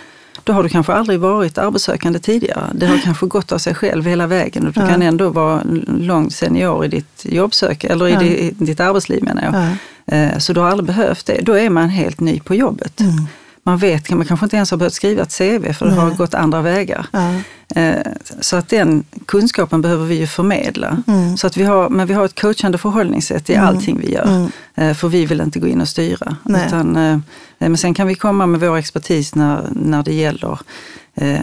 då 0.44 0.54
har 0.54 0.64
du 0.64 0.70
kanske 0.70 0.94
aldrig 0.94 1.20
varit 1.20 1.58
arbetssökande 1.58 2.20
tidigare. 2.20 2.70
Det 2.74 2.86
har 2.86 2.98
kanske 2.98 3.26
gått 3.26 3.52
av 3.52 3.58
sig 3.58 3.76
själv 3.76 4.06
hela 4.06 4.28
vägen 4.28 4.68
och 4.68 4.74
du 4.74 4.82
ja. 4.82 4.88
kan 4.88 5.02
ändå 5.02 5.30
vara 5.30 5.62
långt 5.88 6.34
senior 6.34 6.86
i 6.86 6.88
ditt 6.88 7.26
jobbsök, 7.26 7.84
eller 7.84 8.08
i 8.08 8.12
ja. 8.12 8.20
ditt, 8.20 8.60
ditt 8.60 8.80
arbetsliv 8.80 9.24
menar 9.24 9.44
jag. 9.44 9.54
Ja. 9.56 10.18
Eh, 10.18 10.38
så 10.38 10.54
du 10.54 10.60
har 10.60 10.70
aldrig 10.70 10.88
behövt 10.88 11.26
det. 11.26 11.42
Då 11.42 11.54
är 11.54 11.70
man 11.70 11.90
helt 11.90 12.20
ny 12.20 12.40
på 12.40 12.56
jobbet. 12.56 13.00
Mm 13.00 13.28
man 13.64 13.78
vet, 13.78 14.10
man 14.10 14.26
kanske 14.26 14.46
inte 14.46 14.56
ens 14.56 14.72
har 14.72 14.78
behövt 14.78 14.94
skriva 14.94 15.22
ett 15.22 15.38
CV 15.38 15.74
för 15.74 15.86
det 15.86 15.92
har 15.92 16.12
gått 16.12 16.34
andra 16.34 16.62
vägar. 16.62 17.08
Ja. 17.12 17.34
Eh, 17.76 18.12
så 18.40 18.56
att 18.56 18.70
den 18.70 19.04
kunskapen 19.26 19.82
behöver 19.82 20.06
vi 20.06 20.16
ju 20.16 20.28
förmedla. 20.28 21.04
Mm. 21.08 21.38
Så 21.38 21.48
att 21.48 21.58
vi 21.58 21.64
har, 21.64 21.90
men 21.90 22.08
vi 22.08 22.14
har 22.14 22.26
ett 22.26 22.42
coachande 22.42 22.78
förhållningssätt 22.78 23.50
i 23.50 23.54
mm. 23.54 23.68
allting 23.68 24.00
vi 24.00 24.14
gör. 24.14 24.28
Mm. 24.28 24.52
Eh, 24.76 24.96
för 24.96 25.08
vi 25.08 25.26
vill 25.26 25.42
inte 25.42 25.60
gå 25.60 25.68
in 25.68 25.82
och 25.82 25.90
styra. 25.90 26.38
Utan, 26.50 26.96
eh, 26.96 27.20
men 27.58 27.78
sen 27.78 27.94
kan 27.94 28.08
vi 28.08 28.16
komma 28.16 28.46
med 28.46 28.60
vår 28.60 28.78
expertis 28.78 29.36
när, 29.36 29.70
när 29.72 30.04
det 30.04 30.14
gäller 30.14 30.60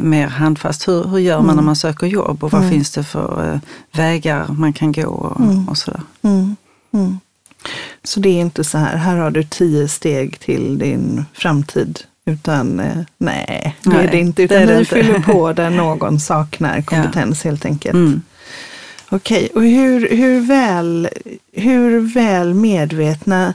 mer 0.01 0.27
handfast. 0.27 0.89
Hur, 0.89 1.05
hur 1.05 1.19
gör 1.19 1.37
man 1.37 1.47
när 1.47 1.53
mm. 1.53 1.65
man 1.65 1.77
söker 1.77 2.07
jobb 2.07 2.45
och 2.45 2.53
vad 2.53 2.61
mm. 2.61 2.73
finns 2.73 2.91
det 2.91 3.05
för 3.05 3.61
vägar 3.93 4.47
man 4.49 4.73
kan 4.73 4.93
gå 4.93 5.07
och, 5.07 5.41
mm. 5.41 5.69
och 5.69 5.79
sådär. 5.79 6.01
Så 8.05 8.21
det 8.21 8.29
är 8.29 8.41
inte 8.41 8.65
så 8.65 8.79
här, 8.79 8.97
här 8.97 9.17
har 9.17 9.31
du 9.31 9.43
tio 9.43 9.89
steg 9.89 10.41
till 10.41 10.79
din 10.79 11.25
framtid 11.33 11.99
utan 12.27 12.81
eh, 12.81 12.97
nej, 13.19 13.77
det 13.83 13.91
nej, 13.91 14.07
är 14.07 14.11
det 14.11 14.19
inte. 14.19 14.43
Utan 14.43 14.67
det 14.67 14.79
ni 14.79 14.85
fyller 14.85 15.19
på 15.19 15.53
där 15.57 15.71
någon 15.71 16.21
saknar 16.21 16.83
kompetens 16.83 17.45
ja. 17.45 17.51
helt 17.51 17.65
enkelt. 17.65 17.95
Mm. 17.95 18.23
Okej, 19.13 19.51
och 19.55 19.63
hur, 19.63 20.17
hur, 20.17 20.41
väl, 20.41 21.09
hur 21.53 22.01
väl 22.01 22.55
medvetna 22.55 23.55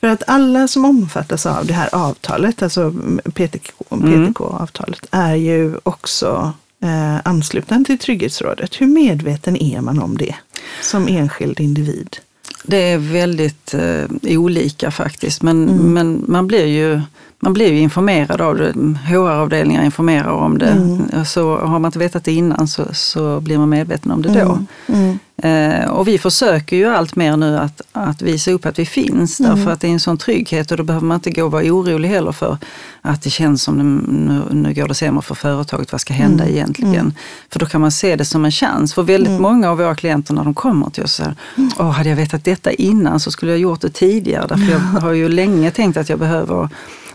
för 0.00 0.08
att 0.08 0.22
alla 0.26 0.68
som 0.68 0.84
omfattas 0.84 1.46
av 1.46 1.66
det 1.66 1.72
här 1.72 1.88
avtalet, 1.94 2.62
alltså 2.62 2.94
PTK, 3.34 3.72
PTK-avtalet, 3.88 5.06
är 5.10 5.34
ju 5.34 5.74
också 5.82 6.52
eh, 6.82 7.18
anslutna 7.24 7.84
till 7.84 7.98
Trygghetsrådet. 7.98 8.80
Hur 8.80 8.86
medveten 8.86 9.56
är 9.56 9.80
man 9.80 9.98
om 9.98 10.18
det 10.18 10.34
som 10.80 11.08
enskild 11.08 11.60
individ? 11.60 12.16
Det 12.64 12.76
är 12.76 12.98
väldigt 12.98 13.74
eh, 13.74 14.04
olika 14.24 14.90
faktiskt, 14.90 15.42
men, 15.42 15.68
mm. 15.68 15.92
men 15.94 16.24
man 16.28 16.46
blir 16.46 16.66
ju 16.66 17.00
man 17.44 17.52
blir 17.52 17.72
ju 17.72 17.78
informerad 17.78 18.40
av 18.40 18.56
det. 18.56 18.72
HR-avdelningar 19.06 19.84
informerar 19.84 20.30
om 20.30 20.58
det. 20.58 20.66
Mm. 20.66 21.24
Så 21.24 21.56
har 21.58 21.78
man 21.78 21.88
inte 21.88 21.98
vetat 21.98 22.24
det 22.24 22.32
innan 22.32 22.68
så, 22.68 22.84
så 22.92 23.40
blir 23.40 23.58
man 23.58 23.68
medveten 23.68 24.10
om 24.12 24.22
det 24.22 24.28
då. 24.28 24.40
Mm. 24.40 24.66
Mm. 24.86 25.18
Eh, 25.36 25.90
och 25.90 26.08
vi 26.08 26.18
försöker 26.18 26.76
ju 26.76 26.86
allt 26.86 27.16
mer 27.16 27.36
nu 27.36 27.58
att, 27.58 27.80
att 27.92 28.22
visa 28.22 28.50
upp 28.50 28.66
att 28.66 28.78
vi 28.78 28.86
finns 28.86 29.40
mm. 29.40 29.56
därför 29.56 29.70
att 29.70 29.80
det 29.80 29.88
är 29.88 29.92
en 29.92 30.00
sån 30.00 30.18
trygghet 30.18 30.70
och 30.70 30.76
då 30.76 30.84
behöver 30.84 31.06
man 31.06 31.14
inte 31.14 31.30
gå 31.30 31.44
och 31.44 31.52
vara 31.52 31.64
orolig 31.64 32.08
heller 32.08 32.32
för 32.32 32.58
att 33.00 33.22
det 33.22 33.30
känns 33.30 33.62
som 33.62 33.78
nu, 33.98 34.42
nu 34.50 34.74
går 34.74 34.88
det 34.88 34.94
sämre 34.94 35.22
för 35.22 35.34
företaget, 35.34 35.92
vad 35.92 36.00
ska 36.00 36.14
hända 36.14 36.44
mm. 36.44 36.54
egentligen? 36.54 36.94
Mm. 36.94 37.14
För 37.50 37.60
då 37.60 37.66
kan 37.66 37.80
man 37.80 37.92
se 37.92 38.16
det 38.16 38.24
som 38.24 38.44
en 38.44 38.52
chans. 38.52 38.94
För 38.94 39.02
väldigt 39.02 39.40
många 39.40 39.70
av 39.70 39.78
våra 39.78 39.94
klienter 39.94 40.34
när 40.34 40.44
de 40.44 40.54
kommer 40.54 40.90
till 40.90 41.02
oss 41.02 41.12
säger, 41.14 41.34
Åh, 41.78 41.90
hade 41.90 42.08
jag 42.08 42.16
vetat 42.16 42.44
detta 42.44 42.72
innan 42.72 43.20
så 43.20 43.30
skulle 43.30 43.52
jag 43.52 43.60
gjort 43.60 43.80
det 43.80 43.90
tidigare. 43.90 44.46
Därför 44.48 44.72
jag 44.72 44.78
har 45.00 45.12
ju 45.12 45.28
länge 45.28 45.70
tänkt 45.70 45.96
att 45.96 46.08
jag 46.08 46.18
behöver 46.18 46.68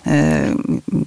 eh, 0.04 0.54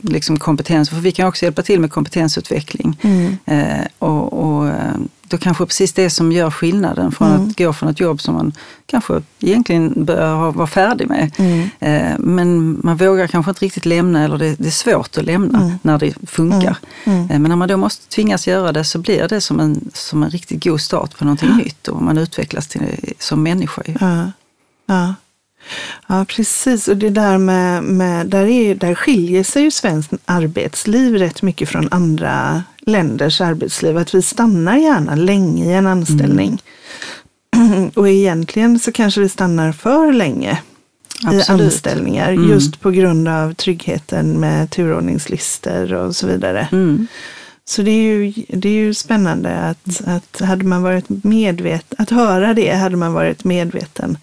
liksom 0.03 0.39
kompetens. 0.39 0.91
För 0.91 0.97
vi 0.97 1.13
kan 1.13 1.29
också 1.29 1.45
hjälpa 1.45 1.63
till 1.63 1.81
med 1.81 1.93
kompetensutveckling. 1.93 2.99
Mm. 3.03 3.37
Eh, 3.45 3.87
och, 3.99 4.33
och 4.33 4.69
eh, 4.69 4.95
då 5.31 5.39
kanske 5.39 5.67
precis 5.67 5.93
det 5.93 6.11
som 6.11 6.33
gör 6.33 6.51
skillnaden 6.51 7.13
från 7.13 7.29
mm. 7.29 7.49
att 7.49 7.59
gå 7.59 7.73
från 7.73 7.89
ett 7.89 8.01
jobb 8.01 8.21
som 8.21 8.35
man 8.35 8.53
kanske 8.87 9.23
egentligen 9.41 10.05
bör 10.05 10.53
vara 10.53 10.67
färdig 10.67 11.09
med. 11.09 11.33
Mm. 11.39 11.71
Eh, 11.79 12.19
men 12.19 12.81
man 12.83 12.97
vågar 12.97 13.27
kanske 13.27 13.51
inte 13.51 13.65
riktigt 13.65 13.87
lämna 13.87 14.25
eller 14.25 14.39
det, 14.39 14.55
det 14.55 14.67
är 14.67 14.71
svårt 14.71 15.19
att 15.19 15.25
lämna 15.25 15.63
mm. 15.63 15.79
när 15.83 15.99
det 15.99 16.15
funkar. 16.27 16.77
Mm. 17.05 17.19
Mm. 17.19 17.31
Eh, 17.31 17.39
men 17.39 17.49
när 17.49 17.57
man 17.57 17.69
då 17.69 17.77
måste 17.77 18.09
tvingas 18.09 18.47
göra 18.47 18.73
det 18.73 18.85
så 18.85 18.99
blir 18.99 19.29
det 19.29 19.41
som 19.41 19.61
en, 19.61 19.91
som 19.95 20.23
en 20.23 20.31
riktigt 20.31 20.65
god 20.65 20.81
start 20.81 21.19
på 21.19 21.25
någonting 21.25 21.57
nytt 21.57 21.89
och 21.89 22.03
man 22.03 22.19
utvecklas 22.19 22.69
till, 22.69 23.15
som 23.19 23.43
människa. 23.43 23.83
Ja. 24.01 24.33
Ja. 24.87 25.15
Ja, 26.07 26.25
precis. 26.29 26.88
Och 26.88 26.97
det 26.97 27.11
där 27.11 27.38
med, 27.38 27.83
med 27.83 28.26
där, 28.26 28.47
är, 28.47 28.75
där 28.75 28.95
skiljer 28.95 29.45
sig 29.45 29.62
ju 29.62 29.71
svenskt 29.71 30.12
arbetsliv 30.25 31.14
rätt 31.14 31.43
mycket 31.43 31.69
från 31.69 31.88
andra 31.90 32.62
länders 32.79 33.40
arbetsliv. 33.40 33.97
Att 33.97 34.14
vi 34.14 34.23
stannar 34.23 34.76
gärna 34.76 35.14
länge 35.14 35.64
i 35.64 35.73
en 35.73 35.87
anställning. 35.87 36.62
Mm. 37.57 37.88
Och 37.95 38.09
egentligen 38.09 38.79
så 38.79 38.93
kanske 38.93 39.21
vi 39.21 39.29
stannar 39.29 39.73
för 39.73 40.12
länge 40.12 40.59
Absolut. 41.25 41.49
i 41.49 41.52
anställningar. 41.52 42.33
Mm. 42.33 42.50
Just 42.50 42.81
på 42.81 42.90
grund 42.90 43.29
av 43.29 43.55
tryggheten 43.55 44.40
med 44.40 44.71
turordningslistor 44.71 45.93
och 45.93 46.17
så 46.17 46.26
vidare. 46.26 46.69
Mm. 46.73 47.07
Så 47.64 47.83
det 47.83 47.90
är 47.90 48.02
ju, 48.02 48.33
det 48.49 48.69
är 48.69 48.73
ju 48.73 48.95
spännande 48.95 49.61
att, 49.61 50.02
att 50.07 50.40
hade 50.40 50.64
man 50.64 50.83
varit 50.83 51.09
medveten, 51.09 51.97
att 51.99 52.11
höra 52.11 52.55
det 52.55 52.71
hade 52.71 52.97
man 52.97 53.12
varit 53.12 53.45
medveten 53.45 54.19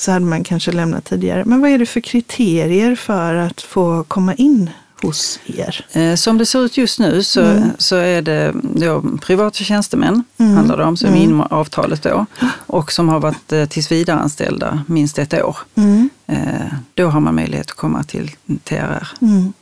så 0.00 0.12
hade 0.12 0.26
man 0.26 0.44
kanske 0.44 0.72
lämnat 0.72 1.04
tidigare. 1.04 1.44
Men 1.44 1.60
vad 1.60 1.70
är 1.70 1.78
det 1.78 1.86
för 1.86 2.00
kriterier 2.00 2.94
för 2.94 3.34
att 3.34 3.60
få 3.60 4.04
komma 4.04 4.34
in 4.34 4.70
hos 5.02 5.40
er? 5.46 5.86
Eh, 5.92 6.14
som 6.14 6.38
det 6.38 6.46
ser 6.46 6.64
ut 6.64 6.76
just 6.76 6.98
nu 6.98 7.22
så, 7.22 7.40
mm. 7.40 7.70
så 7.78 7.96
är 7.96 8.22
det 8.22 8.54
då 8.62 9.04
privata 9.22 9.64
tjänstemän, 9.64 10.24
mm. 10.38 10.56
handlar 10.56 10.76
det 10.76 10.84
om, 10.84 10.96
som 10.96 11.14
är 11.14 11.24
mm. 11.24 11.40
avtalet 11.40 12.02
då, 12.02 12.26
och 12.66 12.92
som 12.92 13.08
har 13.08 13.20
varit 13.20 13.52
eh, 13.52 13.64
tillsvidareanställda 13.64 14.84
minst 14.86 15.18
ett 15.18 15.34
år. 15.34 15.56
Mm. 15.74 16.10
Eh, 16.26 16.72
då 16.94 17.08
har 17.08 17.20
man 17.20 17.34
möjlighet 17.34 17.70
att 17.70 17.76
komma 17.76 18.02
till 18.02 18.30
TRR. 18.64 19.08
Mm. 19.20 19.52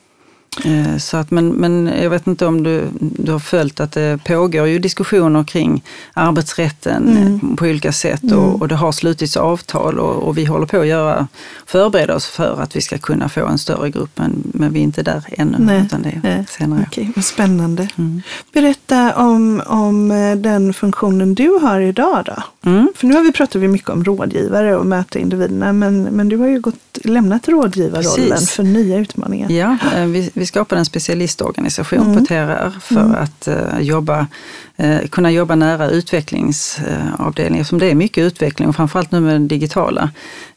Eh, 0.65 0.97
så 0.97 1.17
att, 1.17 1.31
men, 1.31 1.49
men 1.49 1.91
jag 2.03 2.11
vet 2.11 2.27
inte 2.27 2.47
om 2.47 2.63
du, 2.63 2.85
du 3.01 3.33
har 3.33 3.39
följt 3.39 3.81
att 3.81 3.93
det 3.93 4.19
pågår 4.25 4.67
ju 4.67 4.79
diskussioner 4.79 5.45
kring 5.45 5.83
arbetsrätten 6.13 7.17
mm. 7.17 7.57
på 7.57 7.65
olika 7.65 7.93
sätt 7.93 8.23
mm. 8.23 8.39
och, 8.39 8.61
och, 8.61 8.69
det 8.69 8.75
har 8.75 8.93
slutits 8.93 9.37
avtal 9.37 9.99
och, 9.99 10.23
och, 10.23 10.39
vi 10.39 10.45
håller 10.45 10.67
på 10.67 10.81
att 10.81 10.87
göra, 10.87 11.29
förbereda 11.67 12.15
oss 12.15 12.27
för 12.27 12.63
att 12.63 12.77
vi 12.77 12.81
ska 12.81 12.99
kunna 12.99 13.29
få 13.29 13.47
en 13.47 13.59
större 13.59 13.91
grupp 13.91 14.11
men, 14.15 14.43
men 14.45 14.73
vi 14.73 14.79
är 14.79 14.85
inte 14.85 15.03
där 15.03 15.25
ännu. 15.31 15.57
Nej. 15.59 15.83
Utan 15.87 16.03
det 16.03 16.21
är 16.29 16.45
senare. 16.49 16.85
Okej, 16.87 17.13
vad 17.17 17.25
spännande. 17.25 17.89
Mm. 17.99 18.23
Berätta 18.53 19.15
om, 19.17 19.63
om 19.67 20.11
eh, 20.11 20.37
den 20.37 20.75
funktionen 20.75 21.35
du 21.35 21.59
har 21.63 21.81
idag 21.81 22.25
då. 22.27 22.71
Mm. 22.71 22.89
För 22.97 23.07
nu 23.07 23.15
har 23.15 23.23
vi 23.23 23.33
pratat 23.33 23.63
mycket 23.63 23.89
om 23.89 24.05
rådgivare 24.05 24.77
och 24.77 24.87
möta 24.87 25.19
individerna 25.19 25.73
men, 25.73 26.03
men 26.03 26.29
du 26.29 26.37
har 26.37 26.47
ju 26.47 26.61
gått, 26.61 26.99
lämnat 27.05 27.49
rådgivarrollen 27.49 28.31
Precis. 28.31 28.51
för 28.51 28.63
nya 28.63 28.99
utmaningar. 28.99 29.51
Ja, 29.51 29.77
eh, 29.97 30.07
vi, 30.07 30.31
vi 30.47 30.49
skapade 30.49 30.79
en 30.79 30.85
specialistorganisation 30.85 32.01
mm. 32.01 32.15
på 32.15 32.25
TRR 32.25 32.81
för 32.81 33.01
mm. 33.01 33.15
att 33.15 33.49
uh, 33.49 33.81
jobba, 33.81 34.27
uh, 34.83 34.99
kunna 35.11 35.31
jobba 35.31 35.55
nära 35.55 35.91
utvecklingsavdelningen 35.91 37.61
eftersom 37.61 37.79
det 37.79 37.91
är 37.91 37.95
mycket 37.95 38.25
utveckling 38.25 38.69
och 38.69 38.77
framförallt 38.77 39.13
nu 39.13 39.21
med 39.21 39.35
den 39.35 39.49
digitala. 39.49 40.11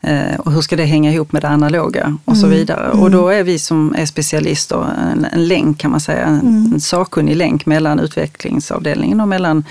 Uh, 0.07 0.39
och 0.39 0.51
hur 0.51 0.61
ska 0.61 0.75
det 0.75 0.85
hänga 0.85 1.11
ihop 1.11 1.31
med 1.31 1.41
det 1.41 1.47
analoga 1.47 2.17
och 2.25 2.37
så 2.37 2.45
mm. 2.45 2.57
vidare. 2.57 2.89
Och 2.89 3.11
då 3.11 3.29
är 3.29 3.43
vi 3.43 3.59
som 3.59 3.95
är 3.97 4.05
specialister 4.05 4.85
en, 5.11 5.25
en 5.25 5.47
länk 5.47 5.79
kan 5.79 5.91
man 5.91 5.99
säga, 5.99 6.25
en, 6.25 6.39
mm. 6.39 6.73
en 6.73 6.81
sakkunnig 6.81 7.35
länk 7.35 7.65
mellan 7.65 7.99
utvecklingsavdelningen 7.99 9.21
och 9.21 9.27
mellan 9.27 9.63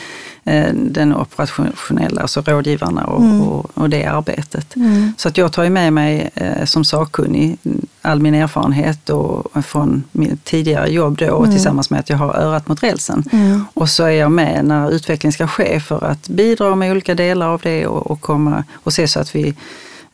den 0.74 1.16
operationella, 1.16 2.22
alltså 2.22 2.40
rådgivarna 2.40 3.04
och, 3.04 3.22
mm. 3.22 3.40
och, 3.40 3.70
och 3.74 3.90
det 3.90 4.04
arbetet. 4.04 4.76
Mm. 4.76 5.12
Så 5.16 5.28
att 5.28 5.36
jag 5.38 5.52
tar 5.52 5.70
med 5.70 5.92
mig 5.92 6.30
eh, 6.34 6.64
som 6.64 6.84
sakkunnig 6.84 7.58
all 8.02 8.20
min 8.20 8.34
erfarenhet 8.34 9.10
och 9.10 9.64
från 9.64 10.04
mitt 10.12 10.44
tidigare 10.44 10.88
jobb 10.88 11.18
då 11.18 11.38
mm. 11.38 11.50
tillsammans 11.50 11.90
med 11.90 12.00
att 12.00 12.10
jag 12.10 12.16
har 12.16 12.34
örat 12.34 12.68
mot 12.68 12.82
rälsen. 12.82 13.24
Mm. 13.32 13.64
Och 13.74 13.88
så 13.88 14.04
är 14.04 14.10
jag 14.10 14.32
med 14.32 14.64
när 14.64 14.90
utveckling 14.90 15.32
ska 15.32 15.46
ske 15.46 15.80
för 15.80 16.04
att 16.04 16.28
bidra 16.28 16.74
med 16.74 16.90
olika 16.90 17.14
delar 17.14 17.48
av 17.48 17.60
det 17.60 17.86
och, 17.86 18.10
och, 18.10 18.20
komma, 18.20 18.64
och 18.72 18.92
se 18.92 19.08
så 19.08 19.20
att 19.20 19.34
vi 19.34 19.54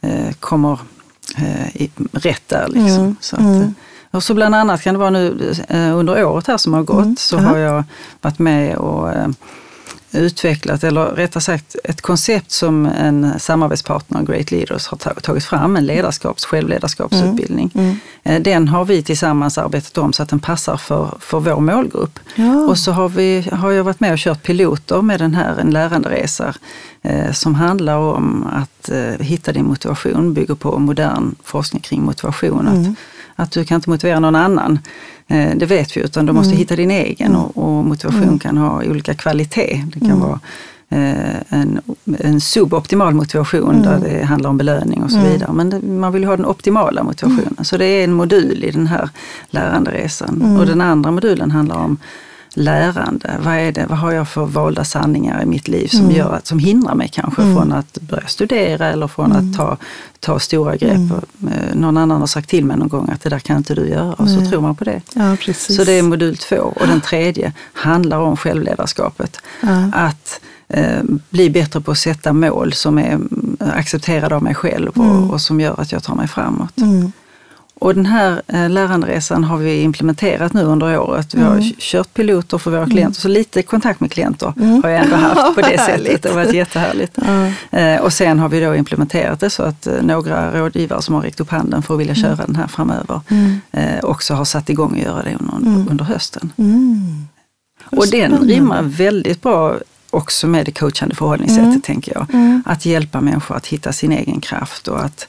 eh, 0.00 0.32
kommer 0.40 0.78
eh, 1.36 1.76
i, 1.76 1.90
rätt 2.12 2.48
där. 2.48 2.68
Liksom. 2.68 3.00
Mm. 3.00 3.16
Så 3.20 3.36
att, 3.36 3.42
mm. 3.42 3.62
Eh, 3.62 3.68
och 4.10 4.22
så 4.22 4.34
bland 4.34 4.54
annat 4.54 4.82
kan 4.82 4.94
det 4.94 5.00
vara 5.00 5.10
nu 5.10 5.54
eh, 5.68 5.96
under 5.98 6.24
året 6.24 6.46
här 6.46 6.56
som 6.56 6.72
har 6.72 6.82
gått 6.82 7.04
mm. 7.04 7.16
så 7.16 7.38
har 7.38 7.56
jag 7.56 7.84
varit 8.20 8.38
med 8.38 8.76
och 8.76 9.12
utvecklat, 10.14 10.84
eller 10.84 11.04
rättare 11.04 11.40
sagt 11.40 11.76
ett 11.84 12.00
koncept 12.02 12.50
som 12.50 12.86
en 12.86 13.40
samarbetspartner, 13.40 14.22
Great 14.22 14.50
Leaders, 14.50 14.86
har 14.86 14.96
tagit 14.96 15.44
fram, 15.44 15.76
en 15.76 15.86
ledarskaps, 15.86 16.44
självledarskapsutbildning. 16.44 17.70
Mm. 17.74 17.96
Mm. 18.24 18.42
Den 18.42 18.68
har 18.68 18.84
vi 18.84 19.02
tillsammans 19.02 19.58
arbetat 19.58 19.98
om 19.98 20.12
så 20.12 20.22
att 20.22 20.28
den 20.28 20.40
passar 20.40 20.76
för, 20.76 21.16
för 21.20 21.40
vår 21.40 21.60
målgrupp. 21.60 22.18
Ja. 22.34 22.66
Och 22.66 22.78
så 22.78 22.92
har, 22.92 23.08
vi, 23.08 23.48
har 23.52 23.70
jag 23.70 23.84
varit 23.84 24.00
med 24.00 24.12
och 24.12 24.18
kört 24.18 24.42
piloter 24.42 25.02
med 25.02 25.20
den 25.20 25.34
här, 25.34 25.56
en 25.58 25.70
läranderesa 25.70 26.54
eh, 27.02 27.32
som 27.32 27.54
handlar 27.54 27.96
om 27.96 28.46
att 28.52 28.88
eh, 28.88 29.26
hitta 29.26 29.52
din 29.52 29.66
motivation, 29.66 30.34
bygger 30.34 30.54
på 30.54 30.78
modern 30.78 31.34
forskning 31.44 31.82
kring 31.82 32.02
motivation. 32.02 32.68
Mm. 32.68 32.80
Att, 32.82 32.98
att 33.36 33.50
du 33.50 33.64
kan 33.64 33.76
inte 33.76 33.90
motivera 33.90 34.20
någon 34.20 34.36
annan. 34.36 34.78
Eh, 35.26 35.50
det 35.56 35.66
vet 35.66 35.96
vi, 35.96 36.00
utan 36.00 36.26
du 36.26 36.32
måste 36.32 36.50
mm. 36.50 36.58
hitta 36.58 36.76
din 36.76 36.90
egen 36.90 37.28
mm. 37.28 37.40
och, 37.40 37.56
och 37.56 37.84
motivation 37.84 38.22
mm. 38.22 38.38
kan 38.38 38.56
ha 38.56 38.84
olika 38.84 39.14
kvalitet. 39.14 39.84
Det 39.86 40.00
kan 40.00 40.10
mm. 40.10 40.20
vara 40.20 40.40
eh, 40.88 41.36
en, 41.48 41.80
en 42.18 42.40
suboptimal 42.40 43.14
motivation 43.14 43.82
där 43.82 43.96
mm. 43.96 44.02
det 44.02 44.24
handlar 44.24 44.50
om 44.50 44.56
belöning 44.56 45.02
och 45.02 45.10
så 45.10 45.18
mm. 45.18 45.32
vidare. 45.32 45.52
Men 45.52 45.70
det, 45.70 45.82
man 45.82 46.12
vill 46.12 46.24
ha 46.24 46.36
den 46.36 46.46
optimala 46.46 47.02
motivationen. 47.02 47.64
Så 47.64 47.76
det 47.76 47.86
är 47.86 48.04
en 48.04 48.12
modul 48.12 48.64
i 48.64 48.70
den 48.70 48.86
här 48.86 49.08
läranderesan. 49.50 50.56
Och 50.58 50.66
den 50.66 50.80
andra 50.80 51.10
modulen 51.10 51.50
handlar 51.50 51.76
om 51.76 51.96
lärande. 52.56 53.36
Vad, 53.44 53.54
är 53.54 53.72
det, 53.72 53.86
vad 53.88 53.98
har 53.98 54.12
jag 54.12 54.28
för 54.28 54.44
valda 54.44 54.84
sanningar 54.84 55.42
i 55.42 55.46
mitt 55.46 55.68
liv 55.68 55.88
som, 55.88 56.00
mm. 56.00 56.16
gör 56.16 56.32
att, 56.32 56.46
som 56.46 56.58
hindrar 56.58 56.94
mig 56.94 57.08
kanske 57.12 57.42
mm. 57.42 57.54
från 57.54 57.72
att 57.72 57.98
börja 58.00 58.26
studera 58.26 58.86
eller 58.86 59.08
från 59.08 59.32
mm. 59.32 59.50
att 59.50 59.56
ta, 59.56 59.76
ta 60.20 60.38
stora 60.38 60.76
grepp. 60.76 60.96
Mm. 60.96 61.20
Eh, 61.42 61.74
någon 61.74 61.96
annan 61.96 62.20
har 62.20 62.26
sagt 62.26 62.48
till 62.48 62.64
mig 62.64 62.76
någon 62.76 62.88
gång 62.88 63.10
att 63.12 63.22
det 63.22 63.30
där 63.30 63.38
kan 63.38 63.56
inte 63.56 63.74
du 63.74 63.88
göra 63.88 64.12
och 64.12 64.28
så 64.28 64.50
tror 64.50 64.60
man 64.60 64.74
på 64.74 64.84
det. 64.84 65.00
Ja, 65.14 65.36
så 65.54 65.84
det 65.84 65.92
är 65.92 66.02
modul 66.02 66.36
två. 66.36 66.56
Och 66.56 66.86
den 66.86 67.00
tredje 67.00 67.52
handlar 67.72 68.18
om 68.18 68.36
självledarskapet. 68.36 69.40
Ja. 69.60 69.90
Att 69.92 70.40
eh, 70.68 71.02
bli 71.30 71.50
bättre 71.50 71.80
på 71.80 71.90
att 71.90 71.98
sätta 71.98 72.32
mål 72.32 72.72
som 72.72 72.98
är 72.98 73.20
accepterade 73.58 74.36
av 74.36 74.42
mig 74.42 74.54
själv 74.54 74.88
och, 74.88 75.04
mm. 75.04 75.30
och 75.30 75.40
som 75.40 75.60
gör 75.60 75.80
att 75.80 75.92
jag 75.92 76.02
tar 76.02 76.14
mig 76.14 76.28
framåt. 76.28 76.72
Mm. 77.80 77.88
Och 77.88 77.94
den 77.94 78.06
här 78.06 78.42
eh, 78.46 78.70
läranderesan 78.70 79.44
har 79.44 79.58
vi 79.58 79.82
implementerat 79.82 80.52
nu 80.52 80.62
under 80.62 80.98
året. 80.98 81.34
Vi 81.34 81.42
har 81.42 81.52
mm. 81.52 81.72
kört 81.78 82.14
piloter 82.14 82.58
för 82.58 82.70
våra 82.70 82.82
mm. 82.82 82.90
klienter, 82.90 83.20
så 83.20 83.28
lite 83.28 83.62
kontakt 83.62 84.00
med 84.00 84.12
klienter 84.12 84.52
mm. 84.56 84.82
har 84.82 84.90
jag 84.90 85.04
ändå 85.04 85.16
haft 85.16 85.54
på 85.54 85.60
det 85.60 85.78
sättet. 85.78 86.22
Det 86.22 86.28
har 86.28 86.36
varit 86.36 86.54
jättehärligt. 86.54 87.18
Mm. 87.70 88.02
Och 88.02 88.12
sen 88.12 88.38
har 88.38 88.48
vi 88.48 88.60
då 88.60 88.74
implementerat 88.74 89.40
det 89.40 89.50
så 89.50 89.62
att 89.62 89.86
eh, 89.86 90.02
några 90.02 90.60
rådgivare 90.60 91.02
som 91.02 91.14
har 91.14 91.22
räckt 91.22 91.40
upp 91.40 91.50
handen 91.50 91.82
för 91.82 91.94
att 91.94 92.00
vilja 92.00 92.14
köra 92.14 92.32
mm. 92.32 92.46
den 92.46 92.56
här 92.56 92.66
framöver 92.66 93.20
mm. 93.28 93.60
också 94.02 94.34
har 94.34 94.44
satt 94.44 94.70
igång 94.70 94.92
att 94.92 95.04
göra 95.04 95.22
det 95.22 95.36
under, 95.40 95.90
under 95.90 96.04
hösten. 96.04 96.52
Och 97.90 98.06
den 98.10 98.38
rimmar 98.38 98.82
väldigt 98.82 99.42
bra 99.42 99.78
också 100.14 100.46
med 100.46 100.66
det 100.66 100.72
coachande 100.72 101.14
förhållningssättet, 101.14 101.66
mm. 101.66 101.80
tänker 101.80 102.12
jag. 102.14 102.26
Mm. 102.34 102.62
Att 102.66 102.86
hjälpa 102.86 103.20
människor 103.20 103.56
att 103.56 103.66
hitta 103.66 103.92
sin 103.92 104.12
egen 104.12 104.40
kraft 104.40 104.88
och 104.88 105.04
att, 105.04 105.26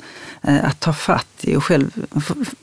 att 0.48 0.80
ta 0.80 0.94
fatt 0.94 1.28
i 1.42 1.56
och 1.56 1.64
själv... 1.64 1.92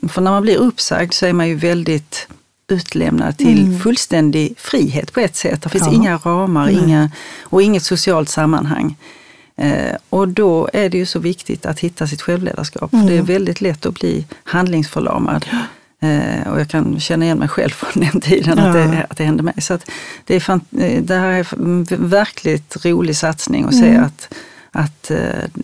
För, 0.09 0.21
när 0.21 0.31
man 0.31 0.41
blir 0.41 0.57
uppsagd 0.57 1.13
så 1.13 1.25
är 1.25 1.33
man 1.33 1.47
ju 1.47 1.55
väldigt 1.55 2.27
utlämnad 2.67 3.37
till 3.37 3.65
mm. 3.65 3.79
fullständig 3.79 4.53
frihet 4.57 5.13
på 5.13 5.19
ett 5.19 5.35
sätt. 5.35 5.61
Det 5.61 5.69
finns 5.69 5.85
ja. 5.85 5.93
inga 5.93 6.17
ramar 6.17 6.69
inga, 6.69 7.11
och 7.43 7.61
inget 7.61 7.83
socialt 7.83 8.29
sammanhang. 8.29 8.95
Eh, 9.55 9.95
och 10.09 10.27
då 10.27 10.69
är 10.73 10.89
det 10.89 10.97
ju 10.97 11.05
så 11.05 11.19
viktigt 11.19 11.65
att 11.65 11.79
hitta 11.79 12.07
sitt 12.07 12.21
självledarskap. 12.21 12.91
För 12.91 12.97
det 12.97 13.13
är 13.13 13.13
mm. 13.13 13.25
väldigt 13.25 13.61
lätt 13.61 13.85
att 13.85 13.93
bli 13.93 14.25
handlingsförlamad. 14.43 15.45
Eh, 15.99 16.51
och 16.51 16.59
jag 16.59 16.69
kan 16.69 16.99
känna 16.99 17.25
igen 17.25 17.37
mig 17.37 17.47
själv 17.47 17.69
från 17.69 18.03
den 18.03 18.21
tiden, 18.21 18.57
ja. 18.57 18.67
att, 18.67 18.73
det, 18.73 19.07
att 19.09 19.17
det 19.17 19.23
hände 19.23 19.43
mig. 19.43 19.61
Så 19.61 19.79
det, 20.25 20.35
är 20.35 20.39
fan, 20.39 20.61
eh, 20.79 21.03
det 21.03 21.15
här 21.15 21.31
är 21.31 21.53
en 21.53 21.85
verkligt 21.89 22.85
rolig 22.85 23.17
satsning 23.17 23.65
att 23.65 23.73
mm. 23.73 23.83
se 23.83 23.97
att, 23.97 24.33
att 24.73 25.11
eh, 25.11 25.19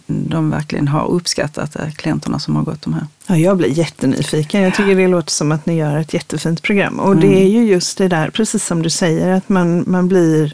de 0.05 0.49
verkligen 0.49 0.87
har 0.87 1.07
uppskattat 1.07 1.73
det, 1.73 1.91
klienterna 1.95 2.39
som 2.39 2.55
har 2.55 2.63
gått 2.63 2.81
de 2.81 2.93
här. 2.93 3.07
Ja, 3.27 3.37
jag 3.37 3.57
blir 3.57 3.69
jättenyfiken. 3.69 4.61
Jag 4.61 4.75
tycker 4.75 4.95
det 4.95 5.07
låter 5.07 5.31
som 5.31 5.51
att 5.51 5.65
ni 5.65 5.75
gör 5.75 5.97
ett 5.97 6.13
jättefint 6.13 6.61
program. 6.61 6.99
Och 6.99 7.11
mm. 7.11 7.19
det 7.19 7.41
är 7.41 7.47
ju 7.47 7.65
just 7.65 7.97
det 7.97 8.07
där, 8.07 8.29
precis 8.29 8.65
som 8.65 8.81
du 8.81 8.89
säger, 8.89 9.31
att 9.31 9.49
man, 9.49 9.83
man 9.87 10.07
blir 10.07 10.53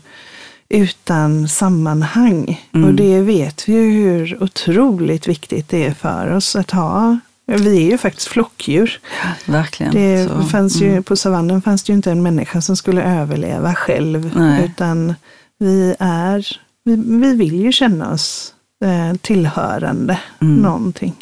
utan 0.70 1.48
sammanhang. 1.48 2.66
Mm. 2.74 2.90
Och 2.90 2.94
det 2.94 3.22
vet 3.22 3.70
vi 3.70 3.74
ju 3.74 3.92
hur 3.92 4.44
otroligt 4.44 5.28
viktigt 5.28 5.70
det 5.70 5.86
är 5.86 5.94
för 5.94 6.32
oss 6.32 6.56
att 6.56 6.72
ha 6.72 7.20
vi 7.48 7.86
är 7.86 7.92
ju 7.92 7.98
faktiskt 7.98 8.28
flockdjur. 8.28 9.00
verkligen. 9.46 9.94
Det 9.94 10.28
så, 10.28 10.44
fanns 10.44 10.82
ju, 10.82 10.90
mm. 10.90 11.04
På 11.04 11.16
savannen 11.16 11.62
fanns 11.62 11.84
det 11.84 11.92
ju 11.92 11.96
inte 11.96 12.12
en 12.12 12.24
människa 12.24 12.62
som 12.62 12.76
skulle 12.76 13.04
överleva 13.04 13.76
själv. 13.76 14.32
Nej. 14.36 14.66
Utan 14.66 15.16
vi 15.58 15.96
är, 16.00 16.60
vi, 16.86 16.96
vi 16.96 17.36
vill 17.36 17.60
ju 17.60 17.72
känna 17.72 18.14
oss 18.14 18.54
eh, 18.86 19.18
tillhörande 19.18 20.20
mm. 20.42 20.56
någonting. 20.56 21.16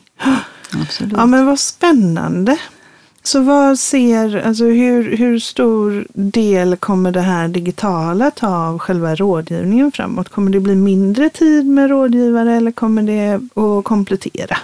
Absolut. 0.82 1.14
Ja 1.18 1.26
men 1.26 1.46
vad 1.46 1.60
spännande. 1.60 2.58
Så 3.26 3.42
vad 3.42 3.80
ser, 3.80 4.48
alltså 4.48 4.64
hur, 4.64 5.18
hur 5.18 5.40
stor 5.40 6.08
del 6.14 6.76
kommer 6.76 7.12
det 7.12 7.22
här 7.22 7.48
digitala 7.48 8.32
ta 8.32 8.48
av 8.48 8.80
själva 8.80 9.16
rådgivningen 9.16 9.92
framåt? 9.92 10.30
Kommer 10.30 10.52
det 10.52 10.60
bli 10.60 10.76
mindre 10.76 11.30
tid 11.30 11.66
med 11.66 11.90
rådgivare 11.90 12.56
eller 12.56 12.72
kommer 12.72 13.04
det 13.04 13.34
att 13.62 13.84
komplettera? 13.84 14.58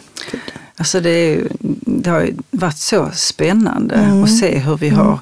Alltså 0.77 0.99
det, 0.99 1.09
är, 1.09 1.47
det 1.85 2.09
har 2.09 2.29
varit 2.51 2.77
så 2.77 3.09
spännande 3.13 3.95
mm. 3.95 4.23
att 4.23 4.37
se 4.37 4.57
hur 4.57 4.77
vi 4.77 4.87
mm. 4.87 4.99
har 4.99 5.19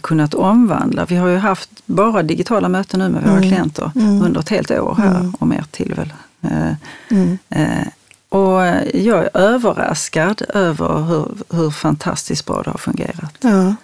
kunnat 0.00 0.34
omvandla. 0.34 1.04
Vi 1.04 1.16
har 1.16 1.28
ju 1.28 1.36
haft 1.36 1.70
bara 1.86 2.22
digitala 2.22 2.68
möten 2.68 3.00
nu 3.00 3.08
med 3.08 3.22
våra 3.22 3.36
mm. 3.36 3.42
klienter 3.42 3.90
mm. 3.94 4.22
under 4.22 4.40
ett 4.40 4.48
helt 4.48 4.70
år 4.70 4.94
här 4.98 5.20
mm. 5.20 5.34
och 5.38 5.46
mer 5.46 5.64
till 5.70 5.94
väl. 5.94 6.12
Eh, 6.42 6.74
mm. 7.10 7.38
eh, 7.48 7.86
och 8.28 8.62
jag 8.94 9.24
är 9.24 9.30
överraskad 9.34 10.42
över 10.48 11.02
hur, 11.02 11.28
hur 11.56 11.70
fantastiskt 11.70 12.46
bra 12.46 12.62
det 12.62 12.70
har 12.70 12.78
fungerat. 12.78 13.34
Ja. 13.40 13.74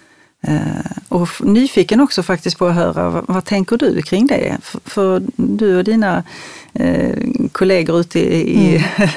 Och 1.09 1.29
nyfiken 1.39 1.99
också 1.99 2.23
faktiskt 2.23 2.57
på 2.57 2.67
att 2.67 2.75
höra, 2.75 3.09
vad, 3.09 3.23
vad 3.27 3.45
tänker 3.45 3.77
du 3.77 4.01
kring 4.01 4.27
det? 4.27 4.57
För, 4.61 4.79
för 4.85 5.21
du 5.35 5.77
och 5.77 5.83
dina 5.83 6.23
eh, 6.73 7.17
kollegor 7.51 7.99
ute 7.99 8.19
i, 8.19 8.75
mm. 8.97 9.09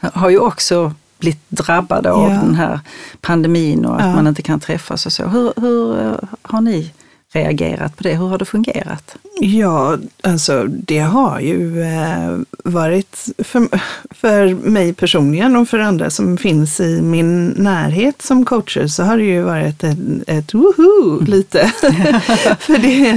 har 0.12 0.30
ju 0.30 0.38
också 0.38 0.94
blivit 1.24 1.50
drabbade 1.50 2.12
av 2.12 2.30
ja. 2.30 2.36
den 2.36 2.54
här 2.54 2.80
pandemin 3.20 3.84
och 3.84 4.00
att 4.00 4.14
man 4.14 4.26
inte 4.26 4.42
kan 4.42 4.60
träffas 4.60 5.06
och 5.06 5.12
så. 5.12 5.26
Hur, 5.26 5.52
hur 5.56 6.00
eh, 6.00 6.16
har 6.42 6.60
ni 6.60 6.92
reagerat 7.34 7.96
på 7.96 8.02
det? 8.02 8.14
Hur 8.14 8.26
har 8.26 8.38
det 8.38 8.44
fungerat? 8.44 9.16
Ja, 9.40 9.98
alltså 10.22 10.64
det 10.68 10.98
har 10.98 11.40
ju 11.40 11.82
eh, 11.82 12.38
varit 12.64 13.28
för, 13.38 13.68
för 14.10 14.54
mig 14.54 14.94
personligen 14.94 15.56
och 15.56 15.68
för 15.68 15.78
andra 15.78 16.10
som 16.10 16.36
finns 16.36 16.80
i 16.80 17.02
min 17.02 17.48
närhet 17.48 18.22
som 18.22 18.44
coacher 18.44 18.86
så 18.86 19.02
har 19.02 19.16
det 19.16 19.24
ju 19.24 19.42
varit 19.42 19.84
ett, 19.84 19.98
ett 20.26 20.54
woho 20.54 21.24
lite. 21.24 21.66
för 22.58 22.78
det, 22.78 23.10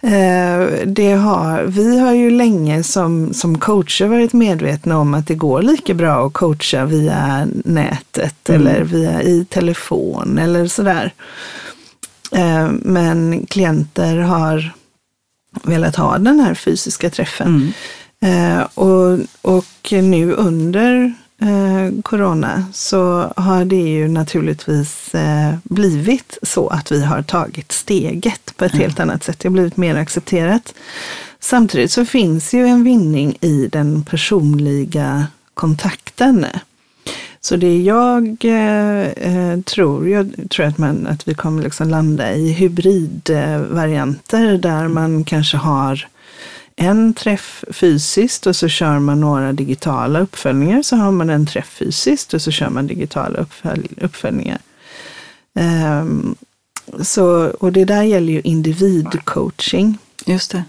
eh, 0.00 0.86
det 0.86 1.12
har, 1.12 1.62
vi 1.62 1.98
har 1.98 2.12
ju 2.12 2.30
länge 2.30 2.82
som, 2.82 3.34
som 3.34 3.58
coacher 3.58 4.06
varit 4.06 4.32
medvetna 4.32 4.98
om 4.98 5.14
att 5.14 5.26
det 5.26 5.34
går 5.34 5.62
lika 5.62 5.94
bra 5.94 6.26
att 6.26 6.32
coacha 6.32 6.84
via 6.84 7.48
nätet 7.64 8.48
mm. 8.48 8.60
eller 8.60 8.82
via 8.82 9.22
i 9.22 9.44
telefon 9.44 10.38
eller 10.38 10.66
sådär. 10.66 11.12
Eh, 12.36 12.70
men 12.82 13.46
klienter 13.46 14.16
har 14.16 14.72
velat 15.62 15.96
ha 15.96 16.18
den 16.18 16.40
här 16.40 16.54
fysiska 16.54 17.10
träffen. 17.10 17.72
Mm. 18.20 18.58
Eh, 18.58 18.66
och, 18.74 19.18
och 19.42 19.92
nu 19.92 20.32
under 20.32 21.14
eh, 21.40 22.02
corona 22.02 22.64
så 22.72 23.32
har 23.36 23.64
det 23.64 23.76
ju 23.76 24.08
naturligtvis 24.08 25.12
blivit 25.62 26.38
så 26.42 26.68
att 26.68 26.92
vi 26.92 27.04
har 27.04 27.22
tagit 27.22 27.72
steget 27.72 28.56
på 28.56 28.64
ett 28.64 28.72
mm. 28.72 28.82
helt 28.82 29.00
annat 29.00 29.24
sätt. 29.24 29.38
Det 29.38 29.48
har 29.48 29.52
blivit 29.52 29.76
mer 29.76 29.96
accepterat. 29.96 30.74
Samtidigt 31.40 31.92
så 31.92 32.04
finns 32.04 32.54
ju 32.54 32.66
en 32.66 32.84
vinning 32.84 33.36
i 33.40 33.68
den 33.72 34.04
personliga 34.04 35.26
kontakten. 35.54 36.46
Så 37.46 37.56
det 37.56 37.82
jag 37.82 38.44
eh, 38.44 39.08
tror, 39.60 40.08
jag 40.08 40.32
tror 40.50 40.66
att, 40.66 40.78
man, 40.78 41.06
att 41.06 41.28
vi 41.28 41.34
kommer 41.34 41.62
liksom 41.62 41.88
landa 41.88 42.34
i 42.34 42.52
hybridvarianter 42.52 44.58
där 44.58 44.88
man 44.88 45.24
kanske 45.24 45.56
har 45.56 46.08
en 46.76 47.14
träff 47.14 47.64
fysiskt 47.70 48.46
och 48.46 48.56
så 48.56 48.68
kör 48.68 48.98
man 48.98 49.20
några 49.20 49.52
digitala 49.52 50.20
uppföljningar. 50.20 50.82
Så 50.82 50.96
har 50.96 51.12
man 51.12 51.30
en 51.30 51.46
träff 51.46 51.68
fysiskt 51.68 52.34
och 52.34 52.42
så 52.42 52.50
kör 52.50 52.68
man 52.68 52.86
digitala 52.86 53.38
uppfölj, 53.38 53.88
uppföljningar. 54.00 54.58
Um, 56.00 56.34
så, 57.02 57.52
och 57.60 57.72
det 57.72 57.84
där 57.84 58.02
gäller 58.02 58.32
ju 58.32 58.40
individcoaching. 58.40 59.98
Just 60.24 60.50
det. 60.50 60.64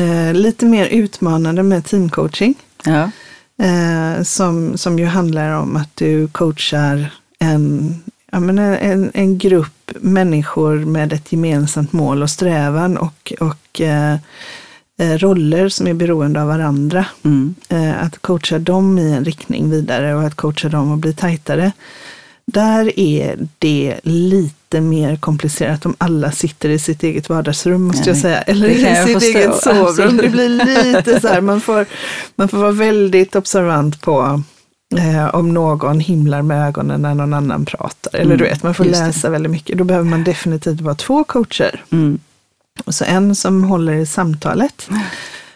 Uh, 0.00 0.34
lite 0.34 0.66
mer 0.66 0.86
utmanande 0.86 1.62
med 1.62 1.84
teamcoaching. 1.84 2.54
Ja 2.84 3.10
eh, 3.58 4.22
som, 4.22 4.78
som 4.78 4.98
ju 4.98 5.04
handlar 5.04 5.50
om 5.50 5.76
att 5.76 5.96
du 5.96 6.28
coachar 6.28 7.10
en, 7.38 7.94
ja, 8.32 8.40
men 8.40 8.58
en, 8.58 9.10
en 9.14 9.38
grupp 9.38 9.92
människor 10.00 10.76
med 10.76 11.12
ett 11.12 11.32
gemensamt 11.32 11.92
mål 11.92 12.22
och 12.22 12.30
strävan 12.30 12.96
och, 12.96 13.32
och 13.40 13.80
eh, 13.80 14.16
eh, 14.98 15.18
roller 15.18 15.68
som 15.68 15.86
är 15.86 15.94
beroende 15.94 16.42
av 16.42 16.48
varandra. 16.48 17.06
Mm. 17.22 17.54
Eh, 17.68 18.02
att 18.02 18.18
coacha 18.18 18.58
dem 18.58 18.98
i 18.98 19.12
en 19.12 19.24
riktning 19.24 19.70
vidare 19.70 20.14
och 20.14 20.22
att 20.22 20.34
coacha 20.34 20.68
dem 20.68 20.92
att 20.92 20.98
bli 20.98 21.14
tajtare. 21.14 21.72
Där 22.46 22.98
är 22.98 23.48
det 23.58 24.00
lite 24.02 24.80
mer 24.80 25.16
komplicerat 25.16 25.86
om 25.86 25.94
alla 25.98 26.32
sitter 26.32 26.68
i 26.68 26.78
sitt 26.78 27.02
eget 27.02 27.28
vardagsrum 27.28 27.82
måste 27.82 28.02
Ja, 28.02 28.06
jag 28.14 28.16
säga. 28.22 28.42
Eller 28.42 28.68
i 28.68 29.06
sitt 29.06 29.12
förstå. 29.22 29.38
eget 29.38 29.62
sovrum. 29.62 29.86
Absolut. 29.86 30.22
Det 30.22 30.28
blir 30.28 30.48
lite 30.48 31.20
så 31.20 31.28
här, 31.28 31.40
man 31.50 31.60
får, 31.60 31.86
man 32.36 32.48
får 32.48 32.58
vara 32.58 32.72
väldigt 32.72 33.36
observant 33.36 34.00
på 34.00 34.42
eh, 34.98 35.34
om 35.34 35.54
någon 35.54 36.00
himlar 36.00 36.42
med 36.42 36.68
ögonen 36.68 37.02
när 37.02 37.14
någon 37.14 37.34
annan 37.34 37.64
pratar. 37.64 38.14
Eller 38.14 38.24
Mm, 38.24 38.38
du 38.38 38.44
vet, 38.44 38.62
man 38.62 38.74
får 38.74 38.86
just 38.86 39.00
det. 39.00 39.06
läsa 39.06 39.30
väldigt 39.30 39.52
mycket. 39.52 39.78
Då 39.78 39.84
behöver 39.84 40.10
man 40.10 40.24
definitivt 40.24 40.80
vara 40.80 40.94
två 40.94 41.24
coacher. 41.24 41.84
Mm. 41.92 42.18
Och 42.84 42.94
så 42.94 43.04
en 43.04 43.34
som 43.34 43.64
håller 43.64 43.92
i 43.92 44.06
samtalet 44.06 44.88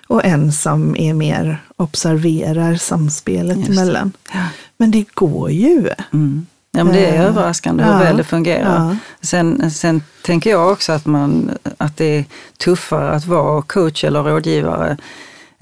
och 0.07 0.24
en 0.24 0.53
som 0.53 0.96
är 0.96 1.14
mer 1.14 1.62
observerar 1.77 2.74
samspelet 2.77 3.57
Just 3.59 3.70
emellan. 3.70 4.12
Ja. 4.33 4.40
Men 4.77 4.90
det 4.90 5.05
går 5.14 5.51
ju. 5.51 5.88
Mm. 6.12 6.46
Ja, 6.72 6.85
men 6.85 6.92
det 6.92 7.07
är 7.07 7.14
Eh, 7.14 7.24
överraskande 7.24 7.85
hur 7.85 7.90
ja, 7.92 7.98
väl 7.98 8.16
det 8.16 8.24
fungerar. 8.24 8.74
ja. 8.88 8.96
Sen, 9.20 9.70
sen 9.70 10.02
tänker 10.24 10.50
jag 10.50 10.72
också 10.72 10.92
att, 10.92 11.07
man, 11.07 11.50
att 11.78 11.96
det 11.96 12.04
är 12.18 12.24
tuffare 12.64 13.11
att 13.11 13.26
vara 13.26 13.62
coach 13.62 14.04
eller 14.04 14.22
rådgivare 14.22 14.96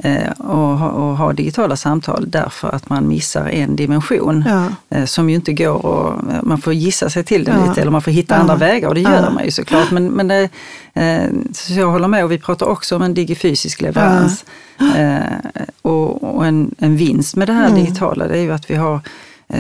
eh, 0.03 0.31
och, 0.39 0.57
ha, 0.79 0.89
och 0.89 1.17
ha 1.17 1.33
digitala 1.33 1.77
samtal 1.77 2.25
därför 2.31 2.69
att 2.75 2.89
man 2.89 3.09
missar 3.09 3.49
en 3.49 3.77
dimension 3.77 4.45
Ja. 4.49 4.67
eh, 4.99 5.05
som 5.05 5.31
ju 5.31 5.37
inte 5.37 5.53
går 5.53 5.87
och 5.87 6.23
man 6.43 6.59
får 6.61 6.73
gissa 6.73 7.11
sig 7.11 7.25
till 7.25 7.45
den 7.45 7.61
Ja. 7.61 7.69
lite 7.69 7.81
eller 7.81 7.91
man 7.91 8.03
får 8.03 8.11
hitta 8.11 8.35
Ja. 8.35 8.41
andra 8.41 8.57
vägar 8.57 8.89
och 8.89 8.95
det 8.95 9.01
gör 9.01 9.31
man 9.31 9.45
ju 9.45 9.51
såklart. 9.51 9.91
Men, 9.91 10.07
men 10.09 10.29
det, 10.29 10.49
så 11.55 11.73
jag 11.73 11.91
håller 11.91 12.09
med 12.09 12.25
och 12.25 12.33
vi 12.33 12.39
pratar 12.39 12.67
också 12.67 12.97
om 12.97 13.03
en 13.03 13.15
digifysisk 13.15 13.81
leverans. 13.81 14.45
Och 15.83 16.35
och 16.37 16.47
en, 16.47 16.75
en 16.79 16.97
vinst 16.97 17.37
med 17.37 17.49
det 17.49 17.53
här 17.53 17.67
Mm. 17.69 17.85
digitala 17.85 18.29
det 18.29 18.39
är 18.39 18.43
ju 18.43 18.53
att 18.53 18.71
vi 18.71 18.75
har 18.75 19.01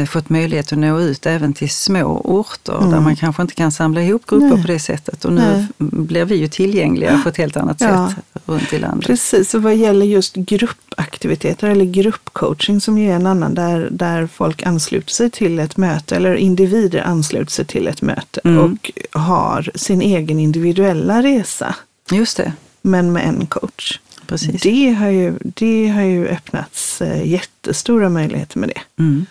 fått 0.09 0.29
möjlighet 0.31 0.73
att 0.73 0.79
nå 0.79 1.01
ut 1.01 1.27
även 1.27 1.53
till 1.53 1.71
små 1.71 2.21
orter 2.25 2.79
Mm. 2.79 2.91
där 2.91 3.01
man 3.01 3.17
kanske 3.17 3.43
inte 3.43 3.55
kan 3.55 3.73
samla 3.73 4.03
ihop 4.03 4.27
grupper 4.27 4.47
Nej. 4.47 4.63
på 4.63 4.67
det 4.69 4.79
sättet. 4.79 5.25
Och 5.25 5.33
nu 5.33 5.41
Nej. 5.41 5.67
blir 5.79 6.25
vi 6.25 6.37
ju 6.37 6.49
tillgängliga 6.49 7.21
på 7.23 7.29
ett 7.29 7.37
helt 7.37 7.57
annat 7.57 7.81
Ja. 7.81 8.09
sätt 8.11 8.43
runt 8.47 8.73
i 8.73 8.79
landet. 8.79 9.07
Precis, 9.07 9.55
och 9.55 9.63
vad 9.63 9.77
gäller 9.77 10.07
just 10.07 10.35
gruppaktiviteter 10.37 11.69
eller 11.69 11.85
gruppcoaching 11.85 12.81
som 12.81 12.99
ju 12.99 13.11
är 13.11 13.15
en 13.17 13.27
annan 13.27 13.55
där, 13.55 13.89
där 13.91 14.27
folk 14.27 14.63
ansluter 14.63 15.11
sig 15.13 15.31
till 15.31 15.59
ett 15.59 15.77
möte 15.77 16.17
eller 16.17 16.35
individer 16.35 17.01
ansluter 17.03 17.53
sig 17.53 17.65
till 17.65 17.89
ett 17.89 18.03
möte 18.03 18.41
Mm. 18.45 18.59
och 18.59 18.91
har 19.21 19.71
sin 19.75 20.03
egen 20.03 20.39
individuella 20.39 21.23
resa 21.23 21.75
Just 22.13 22.37
det, 22.37 22.53
men 22.83 23.13
med 23.13 23.29
en 23.29 23.47
coach. 23.47 23.99
precis. 24.27 24.63
Det 24.63 24.91
har, 24.93 25.09
ju, 25.09 25.35
det 25.43 25.89
har 25.89 26.03
ju 26.03 26.29
öppnats 26.29 27.03
eh, 27.03 27.27
jättestora 27.27 28.09
möjligheter 28.09 28.59
med 28.59 28.69
det. 28.69 29.03
Mm. 29.03 29.27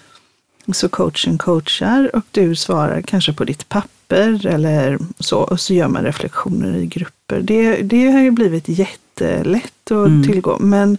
Så 0.73 0.89
coachen 0.89 1.38
coachar 1.38 2.15
och 2.15 2.23
du 2.32 2.56
svarar 2.56 3.01
kanske 3.01 3.34
på 3.34 3.43
ditt 3.43 3.69
papper 3.69 4.45
eller 4.47 4.99
så 5.19 5.38
och 5.39 5.60
så 5.60 5.73
gör 5.73 5.88
man 5.88 6.04
reflektioner 6.04 6.75
i 6.78 6.86
grupper. 6.86 7.41
Det, 7.41 7.82
det 7.82 8.12
har 8.12 8.19
ju 8.19 8.32
blivit 8.32 8.69
jättelätt 8.69 9.71
att 9.91 10.08
Mm. 10.08 10.23
tillgå. 10.23 10.58
Men 10.60 10.97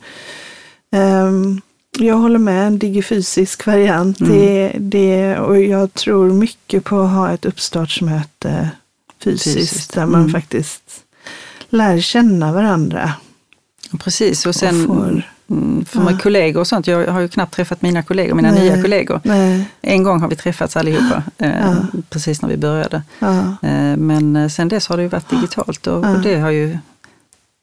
ehm, 0.91 1.61
jag 1.99 2.17
håller 2.17 2.39
med, 2.39 2.67
en 2.67 2.79
digifysisk 2.79 3.67
variant. 3.67 4.21
Mm. 4.21 4.33
Det, 4.33 4.73
det, 4.79 5.39
och 5.39 5.61
jag 5.61 5.95
tror 5.95 6.33
mycket 6.33 6.85
på 6.85 7.01
att 7.01 7.11
ha 7.11 7.31
ett 7.33 7.45
uppstartsmöte 7.45 8.71
fysiskt, 9.25 9.55
Fysiskt, 9.57 9.95
där 9.95 10.07
man 10.07 10.21
mm. 10.21 10.33
faktiskt 10.33 10.83
lär 11.69 12.01
känna 12.01 12.53
varandra. 12.53 13.13
Precis, 14.01 14.47
och 14.47 14.49
Och 14.51 14.55
sen 14.55 14.87
får- 14.87 15.09
mm, 15.09 15.23
för 15.87 15.99
Ja. 15.99 16.05
med 16.05 16.23
kollegor 16.23 16.61
och 16.61 16.67
sånt, 16.67 16.87
jag 16.87 17.07
har 17.13 17.21
ju 17.21 17.29
knappt 17.29 17.55
träffat 17.55 17.83
mina 17.83 18.03
kollegor, 18.03 18.35
mina 18.35 18.51
Nej. 18.51 18.61
nya 18.71 18.83
kollegor. 18.83 19.21
Nej, 19.25 19.65
En 19.83 20.03
gång 20.03 20.21
har 20.21 20.29
vi 20.29 20.37
träffats 20.37 20.77
allihopa, 20.77 21.23
eh, 21.39 21.51
Ja. 21.61 21.75
precis 22.11 22.43
när 22.43 22.49
vi 22.49 22.57
började. 22.57 23.03
ja. 23.19 23.39
Eh, 23.63 23.97
men 23.97 24.37
eh, 24.37 24.49
sen 24.49 24.69
dess 24.69 24.89
har 24.89 24.97
det 24.97 25.03
ju 25.03 25.09
varit 25.09 25.29
digitalt 25.31 25.81
Ja. 25.87 25.93
och 25.93 26.21
det 26.23 26.37
har 26.39 26.51
ju 26.51 26.79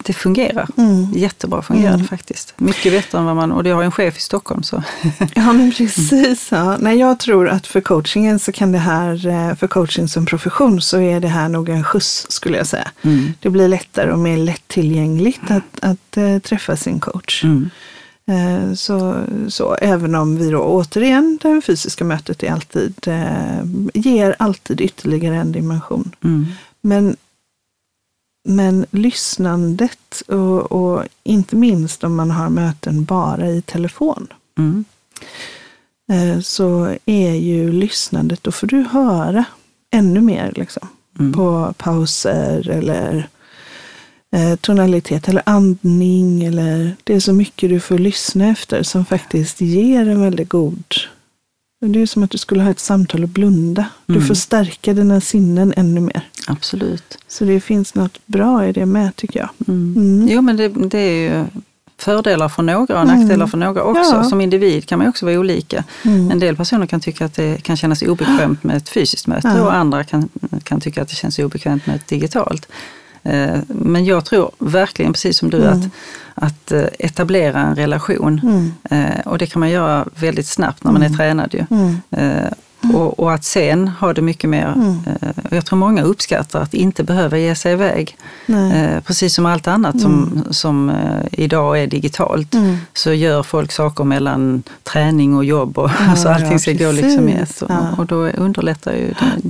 det 0.05 0.13
fungerar. 0.13 0.69
Mm. 0.77 1.07
Jättebra 1.13 1.61
fungerar 1.61 1.93
Mm. 1.93 2.07
faktiskt. 2.07 2.53
Mycket 2.57 2.93
bättre 2.93 3.17
än 3.17 3.25
vad 3.25 3.35
man, 3.35 3.51
och 3.51 3.63
det 3.63 3.69
har 3.69 3.83
en 3.83 3.91
chef 3.91 4.17
i 4.17 4.21
Stockholm 4.21 4.63
så. 4.63 4.83
Ja, 5.35 5.53
men 5.53 5.71
precis. 5.71 6.47
Ja. 6.51 6.77
Nej, 6.79 6.97
jag 6.97 7.19
tror 7.19 7.49
att 7.49 7.67
för 7.67 7.81
coachingen 7.81 8.39
så 8.39 8.51
kan 8.51 8.71
det 8.71 8.77
här, 8.77 9.27
eh, 9.27 9.55
för 9.55 9.67
coaching 9.67 10.07
som 10.07 10.25
profession 10.25 10.81
så 10.81 10.99
är 10.99 11.19
det 11.19 11.27
här 11.27 11.49
nog 11.49 11.69
en 11.69 11.83
skjuts 11.83 12.25
skulle 12.29 12.57
jag 12.57 12.67
säga. 12.67 12.91
Mm. 13.01 13.33
Det 13.39 13.49
blir 13.49 13.67
lättare 13.67 14.11
och 14.11 14.19
mer 14.19 14.37
lättillgängligt 14.37 15.51
att, 15.51 15.79
att 15.81 16.17
eh, 16.17 16.39
träffa 16.39 16.75
sin 16.77 16.99
coach. 16.99 17.43
Mm. 17.43 17.69
Eh, 18.27 18.73
så, 18.73 19.15
så 19.47 19.73
även 19.75 20.15
om 20.15 20.37
vi 20.37 20.49
då 20.49 20.59
återigen, 20.59 21.39
det 21.41 21.61
fysiska 21.61 22.03
mötet 22.03 22.43
är 22.43 22.51
alltid, 22.51 22.93
eh, 23.07 23.63
ger 23.93 24.35
alltid 24.39 24.81
ytterligare 24.81 25.35
en 25.35 25.51
dimension. 25.51 26.15
Mm. 26.23 26.45
Men, 26.81 27.15
men 28.43 28.85
lyssnandet 28.91 30.21
och, 30.27 30.71
och 30.71 31.03
inte 31.23 31.55
minst 31.55 32.03
om 32.03 32.15
man 32.15 32.31
har 32.31 32.49
möten 32.49 33.03
bara 33.03 33.49
i 33.49 33.61
telefon. 33.61 34.27
Mm. 34.57 34.85
eh, 36.11 36.39
så 36.41 36.95
är 37.05 37.33
ju 37.33 37.71
lyssnandet, 37.71 38.43
då 38.43 38.51
får 38.51 38.67
du 38.67 38.81
höra 38.81 39.45
ännu 39.91 40.21
mer 40.21 40.53
liksom, 40.55 40.87
Mm. 41.19 41.33
på 41.33 41.73
pauser 41.77 42.69
eller 42.69 43.29
eh, 44.31 44.55
tonalitet 44.55 45.27
eller 45.27 45.43
andning. 45.45 46.43
Eller, 46.43 46.95
det 47.03 47.13
är 47.13 47.19
så 47.19 47.33
mycket 47.33 47.69
du 47.69 47.79
får 47.79 47.97
lyssna 47.97 48.47
efter 48.47 48.83
som 48.83 49.05
faktiskt 49.05 49.61
ger 49.61 50.09
en 50.09 50.21
väldigt 50.21 50.49
god... 50.49 50.83
Det 51.87 52.01
är 52.01 52.05
som 52.05 52.23
att 52.23 52.31
du 52.31 52.37
skulle 52.37 52.63
ha 52.63 52.71
ett 52.71 52.79
samtal 52.79 53.23
och 53.23 53.29
blunda. 53.29 53.85
Du 54.05 54.13
Mm. 54.15 54.27
får 54.27 54.35
stärka 54.35 54.93
dina 54.93 55.21
sinnen 55.21 55.73
ännu 55.77 55.99
mer. 56.01 56.27
Absolut. 56.47 57.17
Så 57.27 57.45
det 57.45 57.59
finns 57.59 57.95
något 57.95 58.19
bra 58.25 58.65
i 58.67 58.71
det 58.71 58.85
med 58.85 59.15
tycker 59.15 59.39
jag. 59.39 59.49
Mm. 59.67 59.93
Mm. 59.97 60.27
Jo 60.29 60.41
men 60.41 60.57
det, 60.57 60.67
det 60.67 60.99
är 60.99 61.29
ju 61.39 61.45
fördelar 61.97 62.49
för 62.49 62.63
några 62.63 62.95
och 62.95 63.03
Mm. 63.03 63.19
nackdelar 63.19 63.47
för 63.47 63.57
några 63.57 63.83
också. 63.83 64.15
Ja. 64.15 64.23
Som 64.23 64.41
individ 64.41 64.85
kan 64.87 64.99
man 64.99 65.07
också 65.07 65.25
vara 65.25 65.39
olika. 65.39 65.83
Mm. 66.05 66.31
En 66.31 66.39
del 66.39 66.55
personer 66.55 66.85
kan 66.85 66.99
tycka 66.99 67.25
att 67.25 67.33
det 67.35 67.63
kan 67.63 67.77
kännas 67.77 68.01
obekvämt 68.01 68.63
med 68.63 68.77
ett 68.77 68.89
fysiskt 68.89 69.27
möte 69.27 69.47
Ja. 69.47 69.61
och 69.63 69.73
andra 69.75 70.03
kan, 70.03 70.29
kan 70.63 70.81
tycka 70.81 71.01
att 71.01 71.09
det 71.09 71.15
känns 71.15 71.39
obekvämt 71.39 71.85
med 71.87 71.95
ett 71.95 72.07
digitalt. 72.07 72.67
Eh, 73.23 73.59
Men 73.67 74.05
jag 74.05 74.25
tror 74.25 74.51
verkligen, 74.59 75.13
precis 75.13 75.37
som 75.37 75.49
du, 75.49 75.57
Mm. 75.57 75.69
att, 75.79 75.85
att 76.35 76.71
eh, 76.71 76.83
etablera 76.99 77.59
en 77.59 77.75
relation. 77.75 78.39
Mm. 78.43 78.71
Eh, 79.09 79.19
Och 79.27 79.37
det 79.37 79.45
kan 79.47 79.59
man 79.59 79.69
göra 79.69 80.05
väldigt 80.15 80.47
snabbt 80.47 80.83
när 80.83 80.91
man 80.91 81.01
är 81.01 81.05
Mm. 81.05 81.17
tränad 81.17 81.53
ju. 81.53 81.65
Mm. 81.69 81.95
Och, 82.93 83.19
och 83.19 83.33
att 83.33 83.43
sen 83.43 83.87
ha 83.87 84.13
det 84.13 84.21
mycket 84.21 84.49
mer, 84.49 84.73
Mm. 84.75 84.97
jag 85.51 85.65
tror 85.65 85.79
många 85.79 86.03
uppskattar 86.03 86.61
att 86.61 86.73
inte 86.73 87.03
behöva 87.03 87.37
ge 87.37 87.55
sig 87.55 87.73
iväg. 87.73 88.17
Nej. 88.45 89.01
Precis 89.01 89.33
som 89.35 89.45
allt 89.45 89.67
annat 89.67 90.01
som, 90.01 90.43
som 90.51 90.91
idag 91.31 91.79
är 91.83 91.87
digitalt 91.87 92.55
så 92.93 93.13
gör 93.13 93.43
folk 93.43 93.71
saker 93.71 94.03
mellan 94.03 94.63
träning 94.83 95.35
och 95.35 95.45
jobb 95.45 95.77
och 95.77 95.89
Ja, 95.99 96.09
alltså 96.09 96.29
allting 96.29 96.51
ja, 96.51 96.59
ska 96.59 96.73
gå 96.73 96.91
liksom 96.91 97.29
i 97.29 97.33
ett. 97.33 97.61
Och, 97.61 97.99
och 97.99 98.05
då 98.05 98.15
underlättar 98.27 98.93
ju 98.93 99.07
det, 99.07 99.41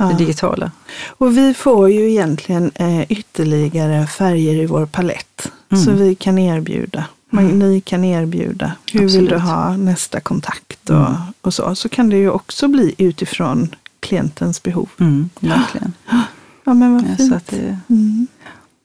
Ja. 0.00 0.06
det 0.06 0.14
digitala. 0.24 0.70
Och 1.08 1.36
vi 1.36 1.54
får 1.54 1.90
ju 1.90 2.10
egentligen 2.10 2.70
eh, 2.74 3.12
ytterligare 3.12 4.06
färger 4.06 4.54
i 4.54 4.66
vår 4.66 4.86
palett. 4.86 5.52
Mm. 5.72 5.84
Så 5.84 5.90
vi 5.90 6.14
kan 6.14 6.38
erbjuda. 6.38 7.04
Man, 7.30 7.46
Ni 7.58 7.80
kan 7.80 8.04
erbjuda. 8.04 8.72
Hur 8.92 9.00
vill 9.00 9.10
du 9.26 9.34
Absolut. 9.34 9.42
ha 9.42 9.76
nästa 9.76 10.20
kontakt 10.20 10.90
och, 10.90 10.96
Mm. 10.96 11.12
och 11.40 11.54
så. 11.54 11.74
Så 11.74 11.88
kan 11.88 12.08
det 12.10 12.16
ju 12.16 12.30
också 12.30 12.68
bli 12.68 12.94
utifrån 12.98 13.74
klientens 14.00 14.62
behov. 14.62 14.88
Mm, 15.00 15.30
verkligen. 15.40 15.92
Ja 16.64 16.74
men 16.74 16.94
vad 16.94 17.02
Ja, 17.10 17.16
fint. 17.16 17.34
att 17.34 17.46
det, 17.46 17.78
Mm. 17.90 18.26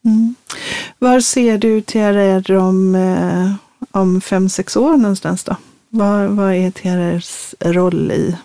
Mm. 0.05 0.35
Var 0.99 1.19
ser 1.19 1.57
du 1.57 1.81
TRR 1.81 2.51
om, 2.57 2.95
eh, 2.95 3.51
om 3.91 4.21
fem, 4.21 4.49
sex 4.49 4.75
år 4.77 4.97
någonstans 4.97 5.43
då? 5.43 5.55
Vad, 5.89 6.29
vad 6.29 6.53
är 6.53 6.71
TRRs 6.71 7.55
roll 7.59 8.11
i? 8.11 8.35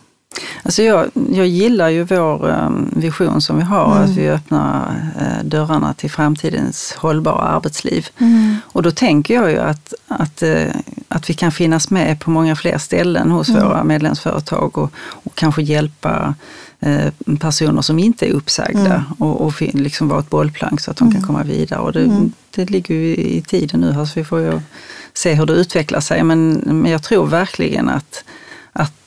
Alltså 0.62 0.82
jag, 0.82 1.10
jag 1.32 1.46
gillar 1.46 1.88
ju 1.88 2.04
vår 2.04 2.50
eh, 2.50 2.70
vision 2.96 3.40
som 3.42 3.56
vi 3.56 3.62
har, 3.62 3.96
Mm. 3.96 4.04
att 4.10 4.16
vi 4.16 4.28
öppnar 4.30 4.94
eh, 5.20 5.44
dörrarna 5.44 5.94
till 5.94 6.10
framtidens 6.10 6.94
hållbara 6.98 7.42
arbetsliv. 7.42 8.06
Mm. 8.18 8.56
Och 8.64 8.82
då 8.82 8.90
tänker 8.90 9.34
jag 9.34 9.50
ju 9.50 9.58
att, 9.58 9.94
att, 10.08 10.42
eh, 10.42 10.66
att 11.08 11.30
vi 11.30 11.34
kan 11.34 11.52
finnas 11.52 11.90
med 11.90 12.20
på 12.20 12.30
många 12.30 12.56
fler 12.56 12.78
ställen 12.78 13.30
hos 13.30 13.48
Mm. 13.48 13.62
våra 13.64 13.84
medlemsföretag 13.84 14.78
och, 14.78 14.92
och 15.24 15.34
kanske 15.34 15.62
hjälpa 15.62 16.34
eh, 16.80 17.12
personer 17.40 17.82
som 17.82 17.98
inte 17.98 18.26
är 18.26 18.30
uppsagda 18.32 18.80
Mm. 18.94 19.02
och, 19.18 19.40
och 19.46 19.62
liksom 19.62 20.08
vara 20.08 20.20
ett 20.20 20.30
bollplank 20.30 20.80
så 20.80 20.90
att 20.90 20.96
de 20.96 21.08
Mm. 21.08 21.14
kan 21.18 21.26
komma 21.26 21.42
vidare. 21.42 21.80
Och 21.80 21.92
det, 21.92 22.00
Mm. 22.04 22.32
det 22.54 22.70
ligger 22.70 22.94
ju 22.94 23.16
i 23.16 23.42
tiden 23.46 23.80
nu 23.80 23.92
här 23.92 24.04
så 24.04 24.12
vi 24.14 24.24
får 24.24 24.40
ju 24.40 24.60
se 25.14 25.34
hur 25.34 25.46
det 25.46 25.52
utvecklar 25.52 26.00
sig. 26.00 26.22
Men, 26.22 26.52
men 26.52 26.92
jag 26.92 27.02
tror 27.02 27.26
verkligen 27.26 27.88
att 27.88 28.24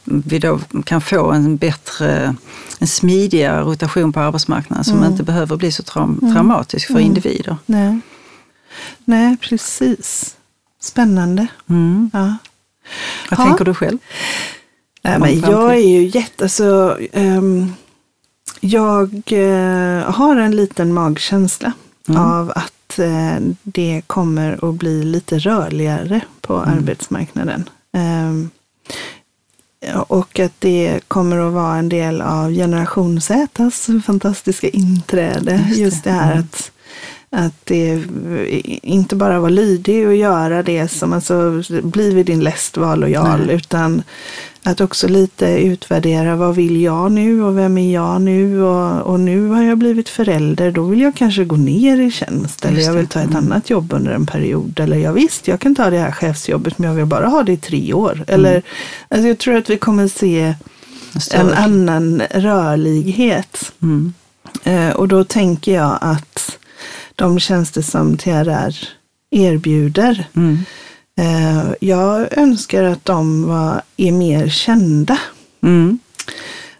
vi 0.03 0.39
då 0.39 0.59
kan 0.85 1.01
få 1.01 1.31
en 1.31 1.57
bättre, 1.57 2.35
en 2.79 2.87
smidigare 2.87 3.61
rotation 3.61 4.13
på 4.13 4.19
arbetsmarknaden 4.19 4.83
som 4.83 4.97
Mm. 4.97 5.11
inte 5.11 5.23
behöver 5.23 5.55
bli 5.55 5.71
så 5.71 5.83
traum, 5.83 6.19
Mm. 6.21 6.33
traumatisk 6.33 6.87
för 6.87 6.93
Mm. 6.93 7.05
individer. 7.05 7.57
Nej. 7.65 7.99
Nej, 9.05 9.37
precis. 9.37 10.35
Spännande. 10.81 11.47
Mm. 11.69 12.09
Ja. 12.13 12.37
Vad 13.29 13.39
Ja. 13.39 13.45
tänker 13.45 13.65
du 13.65 13.73
själv? 13.73 13.97
Nej, 15.01 15.19
men 15.19 15.39
jag 15.39 15.71
är 15.75 15.87
ju 15.87 16.07
jätte... 16.07 16.43
Alltså, 16.43 16.97
ehm, 17.13 17.73
jag 18.59 19.23
eh, 19.25 20.11
har 20.11 20.35
en 20.35 20.55
liten 20.55 20.93
magkänsla 20.93 21.71
Mm. 22.09 22.21
av 22.21 22.51
att 22.55 22.99
eh, 22.99 23.35
det 23.63 24.01
kommer 24.07 24.69
att 24.69 24.75
bli 24.75 25.03
lite 25.03 25.39
rörligare 25.39 26.21
på 26.41 26.53
Mm. 26.57 26.69
arbetsmarknaden. 26.77 27.69
Ehm, 27.93 28.49
och 30.07 30.39
att 30.39 30.53
det 30.59 30.99
kommer 31.07 31.47
att 31.47 31.53
vara 31.53 31.75
en 31.75 31.89
del 31.89 32.21
av 32.21 32.51
generation 32.53 33.21
Zs 33.21 33.89
fantastiska 34.05 34.69
inträde. 34.69 35.65
Just 35.67 35.79
Just 35.79 36.03
det. 36.03 36.09
det, 36.09 36.15
här 36.15 36.31
Mm. 36.31 36.43
att, 36.43 36.71
att 37.29 37.53
det 37.63 38.03
inte 38.83 39.15
bara 39.15 39.39
vara 39.39 39.49
lydig 39.49 40.07
och 40.07 40.15
göra 40.15 40.63
det 40.63 40.87
som, 40.87 41.13
alltså 41.13 41.63
bli 41.83 42.13
vid 42.13 42.25
din 42.25 42.39
läst, 42.39 42.77
var 42.77 42.95
lojal, 42.95 43.49
utan 43.49 44.03
att 44.65 44.81
också 44.81 45.07
lite 45.07 45.45
utvärdera 45.47 46.35
vad 46.35 46.55
vill 46.55 46.81
jag 46.81 47.11
nu 47.11 47.43
och 47.43 47.57
vem 47.57 47.77
är 47.77 47.93
jag 47.93 48.21
nu 48.21 48.61
och, 48.63 49.01
och 49.01 49.19
nu 49.19 49.47
har 49.47 49.63
jag 49.63 49.77
blivit 49.77 50.09
förälder, 50.09 50.71
då 50.71 50.83
vill 50.83 51.01
jag 51.01 51.15
kanske 51.15 51.45
gå 51.45 51.55
ner 51.55 51.97
i 52.01 52.11
tjänst 52.11 52.65
eller 52.65 52.81
jag 52.81 52.93
vill 52.93 53.07
ta 53.07 53.19
ett 53.19 53.25
Mm. 53.29 53.37
annat 53.45 53.69
jobb 53.69 53.93
under 53.93 54.11
en 54.11 54.25
period 54.25 54.79
eller 54.79 54.97
jag 54.97 55.13
visst, 55.13 55.47
jag 55.47 55.59
kan 55.59 55.75
ta 55.75 55.89
det 55.89 55.99
här 55.99 56.11
chefsjobbet 56.11 56.77
men 56.77 56.89
jag 56.89 56.95
vill 56.95 57.05
bara 57.05 57.27
ha 57.27 57.43
det 57.43 57.51
i 57.51 57.57
tre 57.57 57.93
år. 57.93 58.13
Mm. 58.13 58.25
Eller, 58.27 58.61
alltså 59.09 59.27
jag 59.27 59.37
tror 59.37 59.55
att 59.55 59.69
vi 59.69 59.77
kommer 59.77 60.07
se 60.07 60.53
en 61.33 61.53
annan 61.53 62.21
rörlighet. 62.31 63.71
Mm. 63.81 64.13
Eh, 64.63 64.89
och 64.89 65.07
då 65.07 65.23
tänker 65.23 65.73
jag 65.73 65.97
att 66.01 66.57
de 67.15 67.39
tjänster 67.39 67.81
som 67.81 68.17
TRR 68.17 68.75
erbjuder, 69.31 70.25
Mm. 70.35 70.59
Eh, 71.19 71.63
jag 71.79 72.37
önskar 72.37 72.83
att 72.83 73.05
de 73.05 73.45
var, 73.47 73.81
är 73.97 74.11
mer 74.11 74.49
kända 74.49 75.17
Mm. 75.63 75.99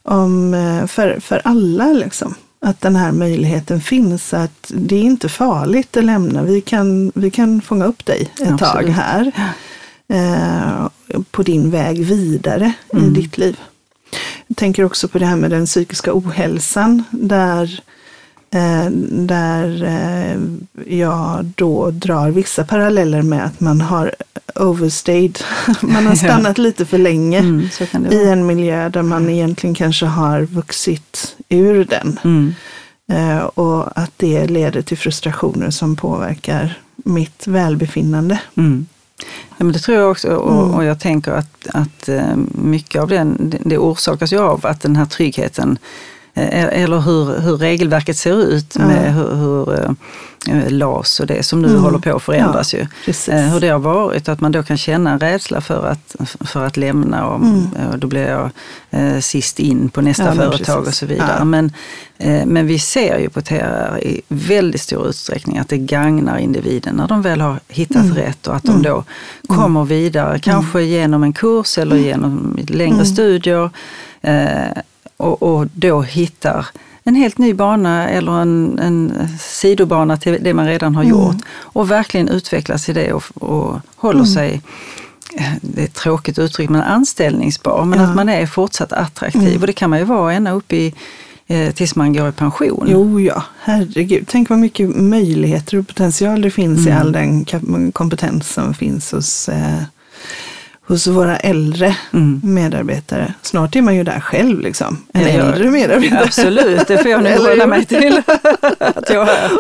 om, 0.04 0.54
eh, 0.54 0.88
för, 0.88 1.20
för 1.20 1.42
alla. 1.44 1.86
Liksom. 1.94 2.36
Att 2.62 2.82
den 2.82 2.96
här 2.96 3.12
möjligheten 3.12 3.82
finns. 3.82 4.34
Att 4.34 4.72
det 4.76 4.96
är 4.96 5.02
inte 5.04 5.30
farligt 5.30 5.98
att 5.98 6.04
lämna. 6.06 6.44
Vi 6.44 6.62
kan, 6.62 7.12
vi 7.16 7.32
kan 7.32 7.62
fånga 7.62 7.86
upp 7.86 8.06
dig 8.06 8.30
ett 8.42 8.58
tag 8.60 8.62
Absolut. 8.64 8.96
här. 8.96 9.32
Eh, 10.08 10.88
på 11.32 11.44
din 11.44 11.72
väg 11.72 12.06
vidare 12.06 12.74
Mm. 12.94 13.06
i 13.06 13.10
ditt 13.10 13.38
liv. 13.38 13.60
Jag 14.48 14.58
tänker 14.58 14.84
också 14.84 15.08
på 15.08 15.20
det 15.20 15.26
här 15.26 15.36
med 15.36 15.52
den 15.52 15.66
psykiska 15.66 16.12
ohälsan. 16.14 17.04
Där, 17.12 17.82
där 19.10 19.84
eh, 19.84 20.42
jag 21.00 21.46
då 21.46 21.92
drar 21.92 22.30
vissa 22.30 22.64
paralleller 22.66 23.22
med 23.22 23.46
att 23.46 23.60
man 23.60 23.82
har 23.82 24.12
overstayed. 24.56 25.40
man 25.82 26.06
har 26.08 26.16
stannat 26.26 26.58
lite 26.58 26.86
för 26.86 26.98
länge 26.98 27.40
Mm. 27.40 27.70
I 28.12 28.30
en 28.30 28.46
miljö 28.46 28.90
där 28.90 29.02
man 29.02 29.30
egentligen 29.30 29.76
kanske 29.76 30.06
har 30.06 30.42
vuxit 30.42 31.36
ur 31.50 31.86
den. 31.86 32.20
Mm. 32.24 32.54
Eh, 33.12 33.44
och 33.44 33.98
att 34.02 34.12
det 34.18 34.48
leder 34.48 34.82
till 34.82 34.98
frustrationer 34.98 35.70
som 35.70 35.96
påverkar 35.96 36.78
mitt 36.96 37.48
välbefinnande. 37.48 38.40
Mm. 38.58 38.86
Ja, 39.58 39.64
men 39.66 39.72
det 39.72 39.80
tror 39.80 39.98
jag 39.98 40.12
också 40.12 40.36
och, 40.36 40.64
Mm. 40.64 40.76
och 40.76 40.84
jag 40.84 41.00
tänker 41.00 41.32
att, 41.32 41.68
att 41.74 42.10
eh, 42.10 42.36
mycket 42.52 43.02
av 43.02 43.08
den, 43.08 43.54
det- 43.66 43.78
orsakas 43.78 44.34
ju 44.34 44.40
av 44.40 44.66
att 44.66 44.82
den 44.82 44.96
här 44.96 45.06
tryggheten 45.06 45.70
eh, 45.72 45.78
eller 46.36 47.00
hur, 47.00 47.40
hur 47.40 47.58
regelverket 47.58 48.18
ser 48.18 48.42
ut 48.44 48.76
Ja. 48.80 48.88
med 48.88 49.14
hur, 49.16 49.36
hur 49.36 49.74
eh, 49.74 49.92
LAS 50.72 51.20
och 51.20 51.28
det 51.28 51.44
som 51.44 51.62
nu 51.62 51.68
Mm. 51.70 51.82
håller 51.82 52.00
på 52.00 52.16
att 52.16 52.24
förändras 52.24 52.74
ju. 52.74 52.88
Precis. 53.06 53.30
Eh, 53.30 53.42
Hur 53.42 53.60
det 53.60 53.68
har 53.70 53.80
varit, 53.80 54.30
att 54.30 54.42
man 54.42 54.52
då 54.52 54.64
kan 54.64 54.78
känna 54.78 55.12
en 55.12 55.20
rädsla 55.20 55.62
för 55.62 55.86
att, 55.88 56.16
för 56.40 56.66
att 56.66 56.78
lämna 56.78 57.28
och, 57.28 57.36
Mm. 57.46 57.66
och 57.92 58.00
då 58.00 58.08
blir 58.08 58.28
jag 58.28 58.50
eh, 58.92 59.20
sist 59.20 59.60
in 59.60 59.90
på 59.90 60.02
nästa 60.02 60.26
Ja, 60.26 60.34
företag 60.34 60.88
och 60.88 60.94
så 60.94 61.06
vidare. 61.06 61.36
Ja. 61.40 61.46
Men, 61.46 61.72
eh, 62.18 62.46
men 62.46 62.68
vi 62.68 62.80
ser 62.80 63.18
ju 63.20 63.30
på 63.30 63.42
TRR 63.42 64.00
i 64.04 64.22
väldigt 64.28 64.82
stor 64.82 65.08
utsträckning 65.08 65.58
att 65.58 65.70
det 65.70 65.78
gagnar 65.78 66.38
individen 66.38 66.96
när 66.96 67.08
de 67.08 67.22
väl 67.22 67.42
har 67.42 67.60
hittat 67.68 68.04
Mm. 68.04 68.16
rätt 68.16 68.48
och 68.48 68.56
att 68.56 68.64
de 68.64 68.70
Mm. 68.72 68.82
då 68.84 69.04
kommer 69.48 69.84
vidare, 69.86 70.40
kanske 70.40 70.82
genom 70.82 71.24
en 71.24 71.34
kurs 71.34 71.78
eller 71.78 71.96
genom 71.96 72.58
längre 72.68 72.94
Mm. 72.96 73.06
studier 73.06 73.70
eh, 74.22 74.68
och, 75.24 75.44
och 75.44 75.68
då 75.74 76.02
hittar 76.02 76.68
en 77.04 77.16
helt 77.16 77.38
ny 77.38 77.54
bana 77.54 78.10
eller 78.10 78.32
en, 78.42 78.80
en 78.80 79.28
sidobana 79.40 80.18
till 80.18 80.38
det 80.42 80.54
man 80.54 80.68
redan 80.68 80.96
har 80.96 81.04
Mm. 81.04 81.16
gjort 81.18 81.36
och 81.50 81.92
verkligen 81.92 82.28
utvecklas 82.30 82.90
i 82.90 82.94
det 82.94 83.14
och, 83.14 83.24
och 83.44 83.80
håller 83.96 84.20
Mm. 84.20 84.34
sig 84.34 84.62
eh, 85.38 85.54
det 85.62 85.82
är 85.82 85.86
ett 85.86 85.94
tråkigt 85.94 86.40
uttryck, 86.40 86.70
men 86.70 86.82
anställningsbar. 86.82 87.86
Men 87.86 88.00
Ja. 88.00 88.06
att 88.06 88.16
man 88.16 88.30
är 88.30 88.46
fortsatt 88.46 88.94
attraktiv. 88.94 89.48
Mm. 89.48 89.62
Och 89.62 89.68
det 89.68 89.74
kan 89.74 89.90
man 89.90 90.00
ju 90.00 90.06
vara 90.06 90.34
ända 90.34 90.52
upp 90.52 90.74
i, 90.74 90.94
eh, 91.48 91.72
tills 91.74 91.96
man 91.96 92.14
går 92.14 92.30
i 92.30 92.32
pension. 92.32 92.88
Jo, 92.90 93.20
ja, 93.20 93.44
herregud. 93.62 94.26
Tänk 94.28 94.50
vad 94.50 94.60
mycket 94.60 94.90
möjligheter 94.96 95.78
och 95.78 95.88
potential 95.88 96.42
det 96.42 96.52
finns 96.52 96.88
i 96.88 96.90
Mm. 96.90 97.02
all 97.02 97.12
den 97.12 97.46
kompetens 97.92 98.54
som 98.54 98.74
finns 98.74 99.12
hos, 99.12 99.50
eh, 99.50 99.84
hos 100.88 101.08
våra 101.08 101.38
äldre 101.38 101.96
Mm. 102.14 102.42
medarbetare. 102.44 103.34
Snart 103.42 103.76
är 103.76 103.82
man 103.82 103.96
ju 103.96 104.04
där 104.04 104.20
själv, 104.20 104.60
liksom. 104.60 104.98
En 105.14 105.22
Ja, 105.22 105.28
ja. 105.28 105.34
äldre 105.34 105.70
medarbetare. 105.72 106.24
Absolut, 106.24 106.88
det 106.88 106.98
får 106.98 107.12
jag 107.12 107.26
Eller 107.26 107.50
hålla 107.50 107.68
mig 107.68 107.86
till. 107.86 108.22
att 108.80 109.10
jag 109.10 109.28
är. 109.30 109.52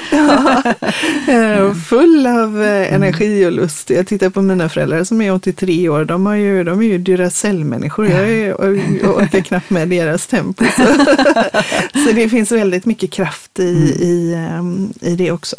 Eh, 1.27 1.73
Full 1.73 2.27
av 2.27 2.63
eh, 2.63 2.93
energi 2.93 3.45
och 3.45 3.51
lust. 3.51 3.89
Jag 3.89 4.07
tittar 4.07 4.29
på 4.29 4.41
mina 4.41 4.69
föräldrar 4.69 5.03
som 5.03 5.21
är 5.21 5.31
83 5.33 5.89
år. 5.89 6.05
De, 6.05 6.25
har 6.25 6.36
ju, 6.36 6.63
de 6.63 6.79
är 6.79 6.83
ju 6.86 6.97
Duracell-människor. 6.97 8.07
Jag, 8.09 8.29
är, 8.29 8.47
jag 9.01 9.15
orkar 9.17 9.41
knappt 9.41 9.69
med 9.69 9.88
deras 9.89 10.27
tempo. 10.27 10.65
Så, 10.77 10.83
så 12.05 12.12
det 12.15 12.29
finns 12.29 12.51
väldigt 12.51 12.86
mycket 12.86 13.12
kraft 13.12 13.59
i, 13.59 13.63
i, 13.99 14.33
ehm, 14.49 14.93
i 15.01 15.15
det 15.15 15.31
också. 15.31 15.55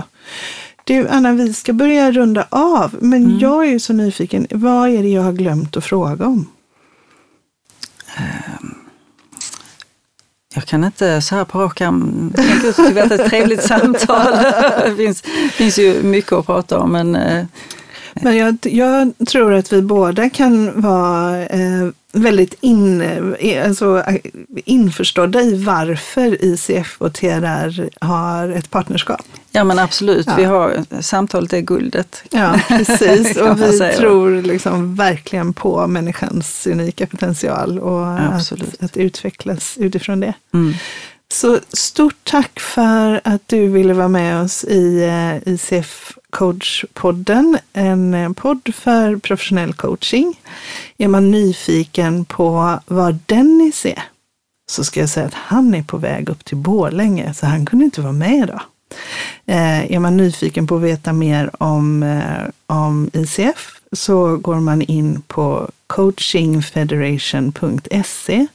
Du 0.87 1.09
Anna, 1.09 1.33
vi 1.33 1.53
ska 1.53 1.73
börja 1.73 2.13
runda 2.13 2.47
av. 2.49 2.97
Men 3.01 3.39
jag 3.39 3.67
är 3.67 3.71
ju 3.71 3.81
så 3.81 3.93
nyfiken. 3.93 4.47
Vad 4.51 4.89
är 4.89 5.03
det 5.03 5.09
jag 5.09 5.23
har 5.23 5.33
glömt 5.33 5.77
att 5.77 5.85
fråga 5.85 6.27
om? 6.27 6.47
Jag 10.55 10.65
kan 10.65 10.85
inte 10.85 11.23
så 11.23 11.35
här 11.35 11.45
på 11.45 11.59
rak 11.59 11.81
arm 11.81 12.33
tänka 12.37 12.67
ut 12.67 12.79
att 12.79 12.95
det 12.95 13.01
är 13.01 13.13
ett 13.21 13.31
trevligt 13.31 13.63
samtal. 13.69 14.33
Det 14.85 14.95
finns, 14.97 15.23
finns 15.53 15.79
ju 15.79 16.03
mycket 16.03 16.33
att 16.33 16.47
prata 16.47 16.79
om 16.79 16.93
men 16.93 17.17
eh, 17.17 17.45
Men 18.15 18.37
jag, 18.37 18.57
jag 18.63 19.13
tror 19.29 19.55
att 19.55 19.73
vi 19.73 19.83
båda 19.83 20.31
kan 20.31 20.81
vara 20.81 21.47
eh, 21.47 21.89
väldigt 22.13 22.55
in, 22.61 23.01
eh, 23.01 23.67
alltså, 23.67 24.05
införstådda 24.55 25.41
i 25.43 25.65
varför 25.65 26.45
ICF 26.45 26.97
och 26.99 27.15
TRR 27.15 27.89
har 28.05 28.49
ett 28.49 28.71
partnerskap. 28.71 29.27
Ja 29.55 29.65
men 29.65 29.79
absolut, 29.79 30.27
Ja. 30.27 30.35
vi 30.37 30.45
har, 30.45 30.85
samtalet 31.01 31.53
är 31.53 31.61
guldet. 31.61 32.23
Ja, 32.31 32.61
precis. 32.69 33.37
Och 33.41 33.61
vi 33.61 33.79
tror 33.79 34.43
liksom 34.43 34.95
verkligen 34.95 35.53
på 35.53 35.87
människans 35.87 36.67
unika 36.67 37.07
potential 37.07 37.79
och 37.79 38.19
att, 38.19 38.53
att 38.81 38.97
utvecklas 38.97 39.77
utifrån 39.79 40.21
det. 40.21 40.35
Mm. 40.55 40.75
Så 41.33 41.59
stort 41.69 42.17
tack 42.25 42.61
för 42.61 43.21
att 43.25 43.43
du 43.49 43.69
ville 43.69 43.95
vara 43.95 44.09
med 44.09 44.43
oss 44.43 44.65
i 44.65 45.05
eh, 45.05 45.53
ICF 45.55 46.13
Coach-podden. 46.31 47.59
En 47.73 48.15
eh, 48.15 48.33
podd 48.33 48.75
för 48.75 49.17
professionell 49.17 49.73
coaching. 49.75 50.41
Är 50.99 51.09
man 51.09 51.31
nyfiken 51.31 52.25
på 52.25 52.79
vad 52.87 53.19
Dennis 53.27 53.87
är 53.87 54.03
så 54.67 54.85
ska 54.85 55.01
jag 55.01 55.09
säga 55.09 55.27
att 55.27 55.35
han 55.35 55.75
är 55.75 55.83
på 55.83 55.97
väg 55.97 56.29
upp 56.29 56.45
till 56.45 56.57
Borlänge 56.57 57.35
så 57.35 57.47
han 57.47 57.67
kunde 57.67 57.85
inte 57.85 58.01
vara 58.01 58.13
med 58.13 58.37
idag. 58.43 58.61
Eh, 59.47 59.93
är 59.93 59.99
man 59.99 60.17
nyfiken 60.17 60.67
på 60.67 60.77
att 60.77 60.83
veta 60.83 61.13
mer 61.13 61.51
om, 61.63 62.03
eh, 62.03 62.23
om 62.67 63.11
ICF 63.13 63.71
så 63.93 64.37
går 64.37 64.61
man 64.61 64.83
in 64.83 65.23
på 65.29 65.69
coachingfederation.se 65.87 68.47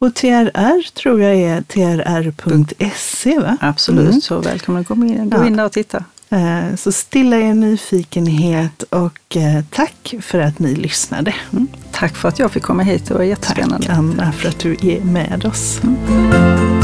och 0.00 0.14
TRR 0.14 0.90
tror 0.94 1.22
jag 1.22 1.34
är 1.36 1.62
trr.se 1.62 3.38
va? 3.38 3.56
Absolut, 3.60 4.08
Mm. 4.08 4.20
så 4.20 4.40
välkommen 4.40 4.84
gå 4.88 4.94
in, 4.94 5.30
gå 5.30 5.44
in 5.46 5.56
där 5.56 5.64
och 5.64 5.72
titta. 5.72 6.04
Eh, 6.30 6.74
Så 6.76 6.92
stilla 6.92 7.36
er 7.36 7.54
nyfikenhet 7.54 8.82
och 8.82 9.36
tack 9.70 10.14
för 10.22 10.38
att 10.38 10.58
ni 10.58 10.74
lyssnade. 10.74 11.34
Mm. 11.52 11.68
Tack 11.92 12.16
för 12.16 12.28
att 12.28 12.38
jag 12.38 12.52
fick 12.52 12.62
komma 12.62 12.82
hit, 12.82 13.06
det 13.08 13.14
var 13.14 13.22
jättespännande. 13.22 13.86
Tack 13.86 13.96
Anna 13.98 14.32
för 14.32 14.48
att 14.48 14.58
du 14.58 14.72
är 14.82 15.00
med 15.00 15.44
oss. 15.46 15.80
Mm. 15.82 16.77